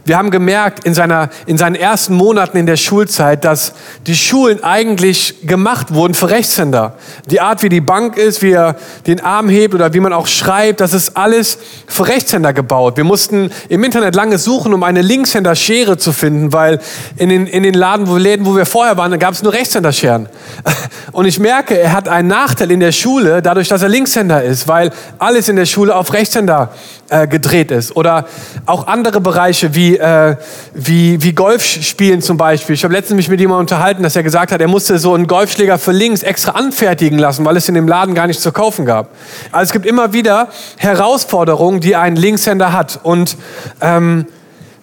[0.06, 3.74] wir haben gemerkt in, seiner, in seinen ersten Monaten in der Schulzeit, dass
[4.08, 6.96] die Schulen eigentlich gemacht wurden für Rechtshänder.
[7.28, 8.76] Die Art, wie die Bank ist, wie er
[9.08, 12.98] den Arm hebt oder wie man auch schreibt, das ist alles für Rechtshänder gebaut.
[12.98, 16.80] Wir mussten im Internet lange suchen, um eine Linkshänder-Schere zu finden, weil
[17.18, 20.30] in den, in den Laden, wo, Läden, wo wir vorher waren, gab es nur Rechtshänder-Scheren.
[21.12, 24.68] Und ich merke, er hat einen Nachteil in der Schule, dadurch, dass er Linkshänder ist,
[24.68, 26.72] weil alles in der Schule auf Rechtshänder
[27.10, 27.96] äh, gedreht ist.
[27.96, 28.28] Oder
[28.66, 30.36] auch andere Bereiche wie, äh,
[30.74, 32.76] wie, wie Golf spielen zum Beispiel.
[32.76, 35.28] Ich habe letztens mich mit jemandem unterhalten, dass er gesagt hat, er musste so einen
[35.28, 38.86] Golfschläger für links extra anfertigen lassen, weil es in dem Laden gar nicht zu kaufen
[38.86, 39.10] gab.
[39.52, 43.00] Also es gibt immer wieder Herausforderungen, die ein Linkshänder hat.
[43.04, 43.38] Und
[43.82, 44.26] ähm,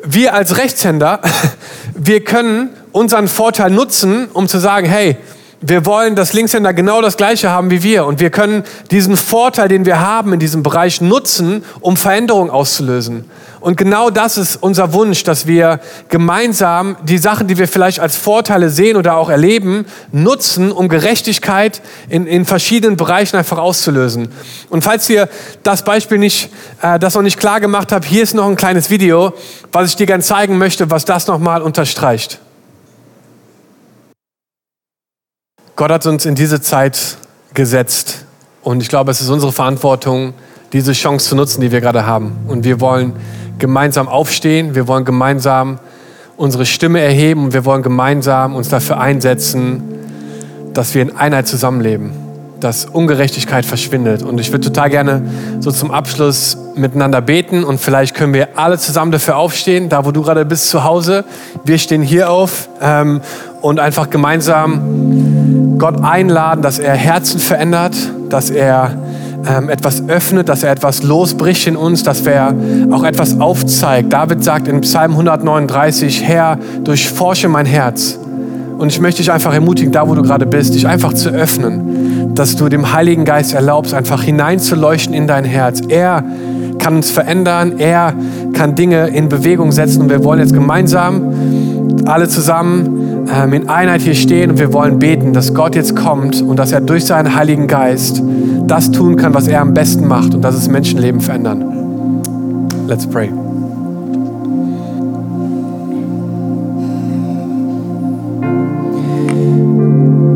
[0.04, 1.20] wir als Rechtshänder,
[1.94, 5.16] wir können unseren Vorteil nutzen, um zu sagen, hey,
[5.60, 8.04] wir wollen, dass Linkshänder genau das Gleiche haben wie wir.
[8.04, 13.24] Und wir können diesen Vorteil, den wir haben in diesem Bereich, nutzen, um Veränderung auszulösen.
[13.60, 18.14] Und genau das ist unser Wunsch, dass wir gemeinsam die Sachen, die wir vielleicht als
[18.14, 24.28] Vorteile sehen oder auch erleben, nutzen, um Gerechtigkeit in, in verschiedenen Bereichen einfach auszulösen.
[24.68, 25.28] Und falls ihr
[25.62, 26.50] das Beispiel nicht,
[26.82, 29.32] äh, das noch nicht klar gemacht habt, hier ist noch ein kleines Video,
[29.72, 32.38] was ich dir gerne zeigen möchte, was das nochmal unterstreicht.
[35.76, 37.18] Gott hat uns in diese Zeit
[37.52, 38.24] gesetzt.
[38.62, 40.32] Und ich glaube, es ist unsere Verantwortung,
[40.72, 42.32] diese Chance zu nutzen, die wir gerade haben.
[42.48, 43.12] Und wir wollen
[43.58, 45.78] gemeinsam aufstehen, wir wollen gemeinsam
[46.38, 49.82] unsere Stimme erheben und wir wollen gemeinsam uns dafür einsetzen,
[50.72, 52.12] dass wir in Einheit zusammenleben,
[52.58, 54.22] dass Ungerechtigkeit verschwindet.
[54.22, 55.22] Und ich würde total gerne
[55.60, 60.10] so zum Abschluss miteinander beten und vielleicht können wir alle zusammen dafür aufstehen, da wo
[60.10, 61.24] du gerade bist zu Hause.
[61.64, 63.20] Wir stehen hier auf ähm,
[63.60, 67.94] und einfach gemeinsam Gott einladen, dass er Herzen verändert,
[68.28, 68.90] dass er
[69.46, 72.54] ähm, etwas öffnet, dass er etwas losbricht in uns, dass er
[72.90, 74.12] auch etwas aufzeigt.
[74.12, 78.18] David sagt in Psalm 139, Herr, durchforsche mein Herz.
[78.78, 82.34] Und ich möchte dich einfach ermutigen, da wo du gerade bist, dich einfach zu öffnen,
[82.34, 85.80] dass du dem Heiligen Geist erlaubst, einfach hineinzuleuchten in dein Herz.
[85.88, 86.22] Er
[86.78, 88.12] kann uns verändern, er
[88.52, 91.32] kann Dinge in Bewegung setzen und wir wollen jetzt gemeinsam
[92.04, 96.58] alle zusammen in Einheit hier stehen und wir wollen beten, dass Gott jetzt kommt und
[96.58, 98.22] dass er durch seinen Heiligen Geist
[98.66, 102.22] das tun kann, was er am besten macht und das ist Menschenleben verändern.
[102.88, 103.30] Let's pray.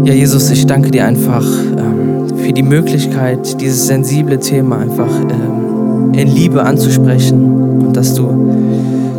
[0.04, 6.12] Ja, Jesus, ich danke dir einfach ähm, für die Möglichkeit, dieses sensible Thema einfach ähm,
[6.14, 8.50] in Liebe anzusprechen und dass du,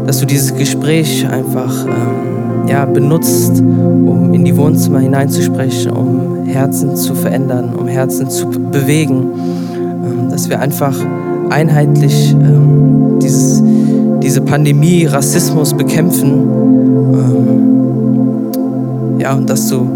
[0.06, 6.96] dass du dieses Gespräch einfach ähm, ja, benutzt, um in die Wohnzimmer hineinzusprechen, um Herzen
[6.96, 9.30] zu verändern, um Herzen zu bewegen,
[9.74, 10.96] ähm, dass wir einfach
[11.50, 13.62] einheitlich ähm, dieses,
[14.22, 16.48] diese Pandemie, Rassismus bekämpfen.
[17.14, 17.60] Ähm,
[19.20, 19.88] ja, und dass du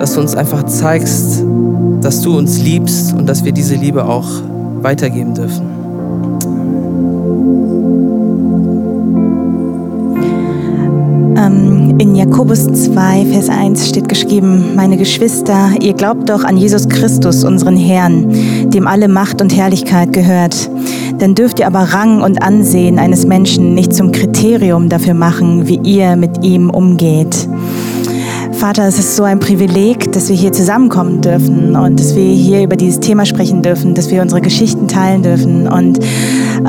[0.00, 1.44] dass du uns einfach zeigst,
[2.00, 4.28] dass du uns liebst und dass wir diese Liebe auch
[4.80, 5.79] weitergeben dürfen.
[11.46, 17.44] In Jakobus 2, Vers 1 steht geschrieben, meine Geschwister, ihr glaubt doch an Jesus Christus,
[17.44, 20.70] unseren Herrn, dem alle Macht und Herrlichkeit gehört.
[21.18, 25.80] Dann dürft ihr aber Rang und Ansehen eines Menschen nicht zum Kriterium dafür machen, wie
[25.82, 27.48] ihr mit ihm umgeht.
[28.52, 32.62] Vater, es ist so ein Privileg, dass wir hier zusammenkommen dürfen und dass wir hier
[32.62, 35.66] über dieses Thema sprechen dürfen, dass wir unsere Geschichten teilen dürfen.
[35.66, 35.98] Und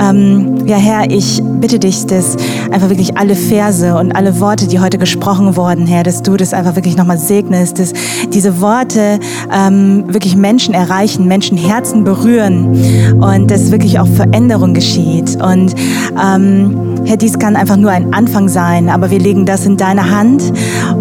[0.01, 2.37] ähm, ja, Herr, ich bitte dich, dass
[2.71, 6.53] einfach wirklich alle Verse und alle Worte, die heute gesprochen wurden, Herr, dass du das
[6.53, 7.93] einfach wirklich nochmal segnest, dass
[8.33, 9.19] diese Worte
[9.53, 15.41] ähm, wirklich Menschen erreichen, Menschen Herzen berühren und dass wirklich auch Veränderung geschieht.
[15.41, 15.75] Und
[16.21, 20.09] ähm, Herr, dies kann einfach nur ein Anfang sein, aber wir legen das in deine
[20.09, 20.43] Hand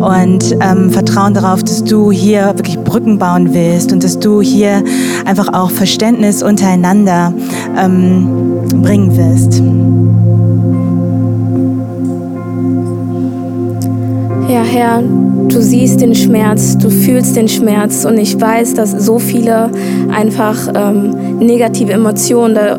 [0.01, 4.83] und ähm, vertrauen darauf, dass du hier wirklich Brücken bauen willst und dass du hier
[5.25, 7.33] einfach auch Verständnis untereinander
[7.79, 8.27] ähm,
[8.83, 9.63] bringen wirst.
[14.51, 19.21] Ja, Herr, du siehst den Schmerz, du fühlst den Schmerz und ich weiß, dass so
[19.21, 19.71] viele
[20.13, 22.77] einfach ähm, negative Emotionen da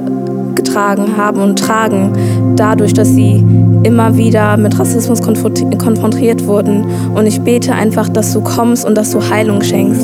[0.53, 2.11] getragen haben und tragen,
[2.57, 3.45] dadurch, dass sie
[3.83, 6.83] immer wieder mit Rassismus konfrontiert wurden.
[7.15, 10.01] Und ich bete einfach, dass du kommst und dass du Heilung schenkst.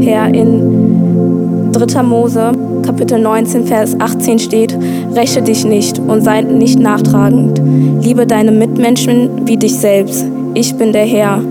[0.00, 2.02] Herr, in 3.
[2.02, 2.52] Mose,
[2.82, 4.74] Kapitel 19, Vers 18 steht,
[5.14, 7.60] räche dich nicht und sei nicht nachtragend.
[8.02, 10.24] Liebe deine Mitmenschen wie dich selbst.
[10.54, 11.42] Ich bin der Herr.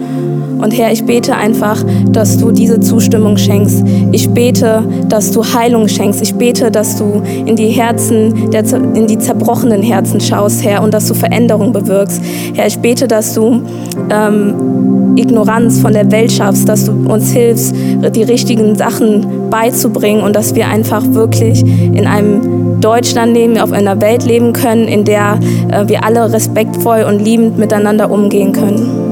[0.62, 3.82] Und Herr, ich bete einfach, dass du diese Zustimmung schenkst.
[4.12, 6.22] Ich bete, dass du Heilung schenkst.
[6.22, 8.52] Ich bete, dass du in die Herzen,
[8.94, 12.22] in die zerbrochenen Herzen schaust, Herr, und dass du Veränderung bewirkst.
[12.56, 13.62] Herr, ich bete, dass du
[14.10, 17.74] ähm, Ignoranz von der Welt schaffst, dass du uns hilfst,
[18.16, 24.02] die richtigen Sachen beizubringen und dass wir einfach wirklich in einem Deutschland leben, auf einer
[24.02, 25.40] Welt leben können, in der
[25.72, 29.10] äh, wir alle respektvoll und liebend miteinander umgehen können.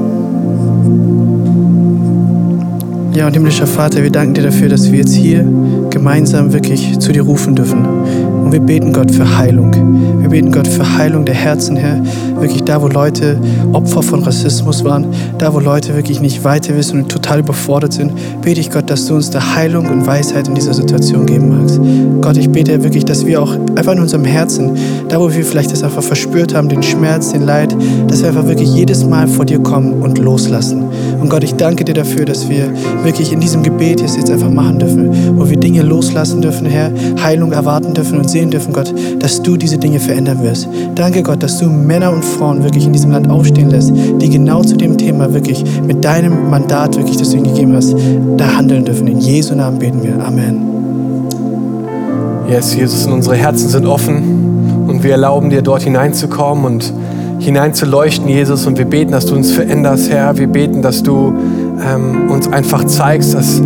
[3.18, 5.44] Ja, und himmlischer Vater, wir danken dir dafür, dass wir jetzt hier
[5.90, 7.84] gemeinsam wirklich zu dir rufen dürfen.
[8.44, 9.72] Und wir beten Gott für Heilung.
[10.20, 12.00] Wir beten Gott für Heilung der Herzen, Herr.
[12.40, 13.40] Wirklich da, wo Leute
[13.72, 15.06] Opfer von Rassismus waren,
[15.38, 18.12] da, wo Leute wirklich nicht weiter wissen und total überfordert sind,
[18.42, 21.80] bete ich Gott, dass du uns da Heilung und Weisheit in dieser Situation geben magst.
[22.20, 24.76] Gott, ich bete wirklich, dass wir auch einfach in unserem Herzen,
[25.08, 27.76] da, wo wir vielleicht das einfach verspürt haben, den Schmerz, den Leid,
[28.08, 30.84] dass wir einfach wirklich jedes Mal vor dir kommen und loslassen
[31.20, 34.78] Und Gott, ich danke dir dafür, dass wir wirklich in diesem Gebet jetzt einfach machen
[34.78, 36.92] dürfen, wo wir Dinge loslassen dürfen, Herr,
[37.22, 40.68] Heilung erwarten dürfen und sehen dürfen, Gott, dass du diese Dinge verändern wirst.
[40.94, 44.62] Danke, Gott, dass du Männer und Frauen wirklich in diesem Land aufstehen lässt, die genau
[44.62, 47.94] zu dem Thema wirklich mit deinem Mandat wirklich, das du ihnen gegeben hast,
[48.36, 49.08] da handeln dürfen.
[49.08, 50.24] In Jesu Namen beten wir.
[50.24, 50.68] Amen.
[52.48, 56.92] Yes, Jesus, unsere Herzen sind offen und wir erlauben dir, dort hineinzukommen und
[57.38, 58.66] hineinzuleuchten, Jesus.
[58.66, 60.36] Und wir beten, dass du uns veränderst, Herr.
[60.38, 61.32] Wir beten, dass du
[61.82, 63.62] ähm, uns einfach zeigst, dass,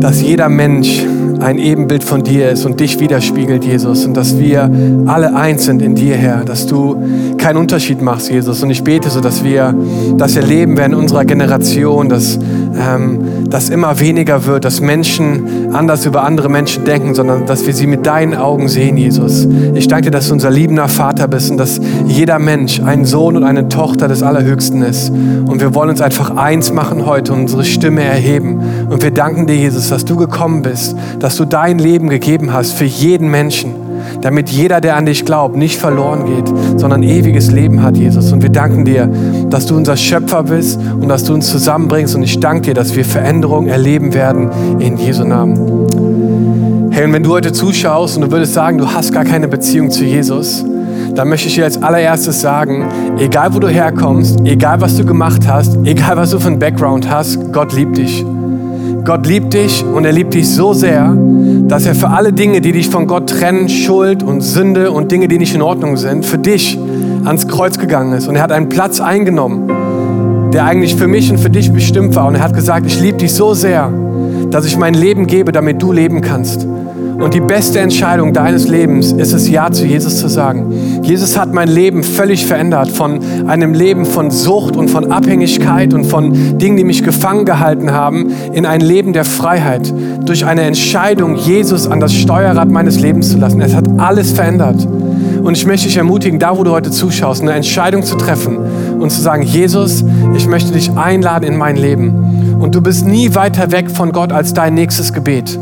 [0.00, 1.04] dass jeder Mensch
[1.40, 4.04] ein Ebenbild von dir ist und dich widerspiegelt, Jesus.
[4.04, 4.70] Und dass wir
[5.06, 6.44] alle eins sind in dir, Herr.
[6.44, 6.96] Dass du
[7.38, 8.62] keinen Unterschied machst, Jesus.
[8.62, 9.74] Und ich bete so, dass wir
[10.16, 12.38] das erleben werden in unserer Generation, dass
[12.78, 13.20] ähm,
[13.50, 17.86] das immer weniger wird, dass Menschen anders über andere Menschen denken, sondern dass wir sie
[17.86, 19.46] mit deinen Augen sehen, Jesus.
[19.74, 23.36] Ich danke dir, dass du unser liebender Vater bist und dass jeder Mensch ein Sohn
[23.36, 25.10] und eine Tochter des Allerhöchsten ist.
[25.10, 28.60] Und wir wollen uns einfach eins machen heute und unsere Stimme erheben.
[28.88, 32.72] Und wir danken dir, Jesus, dass du gekommen bist, dass du dein Leben gegeben hast
[32.72, 33.88] für jeden Menschen
[34.22, 38.32] damit jeder, der an dich glaubt, nicht verloren geht, sondern ewiges Leben hat, Jesus.
[38.32, 39.08] Und wir danken dir,
[39.50, 42.14] dass du unser Schöpfer bist und dass du uns zusammenbringst.
[42.14, 46.88] Und ich danke dir, dass wir Veränderung erleben werden in Jesu Namen.
[46.90, 49.90] Hey, und wenn du heute zuschaust und du würdest sagen, du hast gar keine Beziehung
[49.90, 50.64] zu Jesus,
[51.14, 52.86] dann möchte ich dir als allererstes sagen,
[53.18, 57.10] egal wo du herkommst, egal was du gemacht hast, egal was du für einen Background
[57.10, 58.24] hast, Gott liebt dich.
[59.08, 61.16] Gott liebt dich und er liebt dich so sehr,
[61.66, 65.28] dass er für alle Dinge, die dich von Gott trennen, Schuld und Sünde und Dinge,
[65.28, 66.78] die nicht in Ordnung sind, für dich
[67.24, 68.28] ans Kreuz gegangen ist.
[68.28, 72.26] Und er hat einen Platz eingenommen, der eigentlich für mich und für dich bestimmt war.
[72.26, 73.90] Und er hat gesagt, ich liebe dich so sehr,
[74.50, 76.66] dass ich mein Leben gebe, damit du leben kannst.
[76.66, 80.66] Und die beste Entscheidung deines Lebens ist es, Ja zu Jesus zu sagen.
[81.08, 86.04] Jesus hat mein Leben völlig verändert von einem Leben von Sucht und von Abhängigkeit und
[86.04, 89.90] von Dingen, die mich gefangen gehalten haben, in ein Leben der Freiheit.
[90.26, 93.62] Durch eine Entscheidung, Jesus an das Steuerrad meines Lebens zu lassen.
[93.62, 94.86] Es hat alles verändert.
[95.42, 98.58] Und ich möchte dich ermutigen, da wo du heute zuschaust, eine Entscheidung zu treffen
[99.00, 100.04] und zu sagen, Jesus,
[100.36, 102.58] ich möchte dich einladen in mein Leben.
[102.60, 105.58] Und du bist nie weiter weg von Gott als dein nächstes Gebet.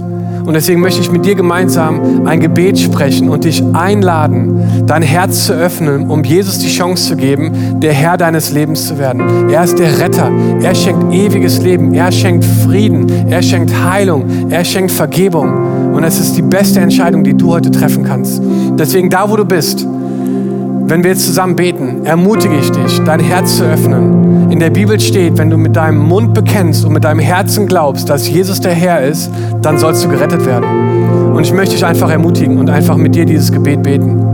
[0.47, 5.47] Und deswegen möchte ich mit dir gemeinsam ein Gebet sprechen und dich einladen, dein Herz
[5.47, 9.51] zu öffnen, um Jesus die Chance zu geben, der Herr deines Lebens zu werden.
[9.51, 10.31] Er ist der Retter.
[10.63, 11.93] Er schenkt ewiges Leben.
[11.93, 13.29] Er schenkt Frieden.
[13.29, 14.51] Er schenkt Heilung.
[14.51, 15.93] Er schenkt Vergebung.
[15.93, 18.41] Und es ist die beste Entscheidung, die du heute treffen kannst.
[18.79, 19.87] Deswegen da, wo du bist,
[20.89, 24.53] wenn wir jetzt zusammen beten, ermutige ich dich, dein Herz zu öffnen.
[24.53, 28.09] In der Bibel steht, wenn du mit deinem Mund bekennst und mit deinem Herzen glaubst,
[28.09, 29.31] dass Jesus der Herr ist,
[29.63, 31.35] dann sollst du gerettet werden.
[31.35, 34.26] Und ich möchte dich einfach ermutigen und einfach mit dir dieses Gebet beten.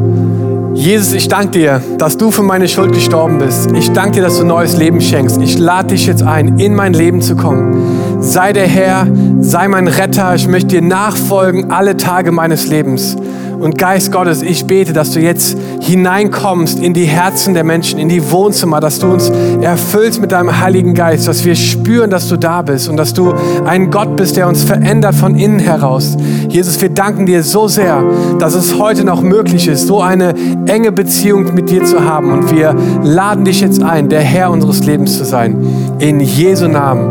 [0.82, 3.70] Jesus, ich danke dir, dass du für meine Schuld gestorben bist.
[3.70, 5.40] Ich danke dir, dass du neues Leben schenkst.
[5.40, 8.11] Ich lade dich jetzt ein, in mein Leben zu kommen.
[8.22, 9.08] Sei der Herr,
[9.40, 10.36] sei mein Retter.
[10.36, 13.16] Ich möchte dir nachfolgen alle Tage meines Lebens.
[13.58, 18.08] Und Geist Gottes, ich bete, dass du jetzt hineinkommst in die Herzen der Menschen, in
[18.08, 22.36] die Wohnzimmer, dass du uns erfüllst mit deinem Heiligen Geist, dass wir spüren, dass du
[22.36, 23.32] da bist und dass du
[23.64, 26.16] ein Gott bist, der uns verändert von innen heraus.
[26.48, 28.02] Jesus, wir danken dir so sehr,
[28.40, 30.34] dass es heute noch möglich ist, so eine
[30.66, 32.32] enge Beziehung mit dir zu haben.
[32.32, 35.56] Und wir laden dich jetzt ein, der Herr unseres Lebens zu sein.
[36.00, 37.10] In Jesu Namen.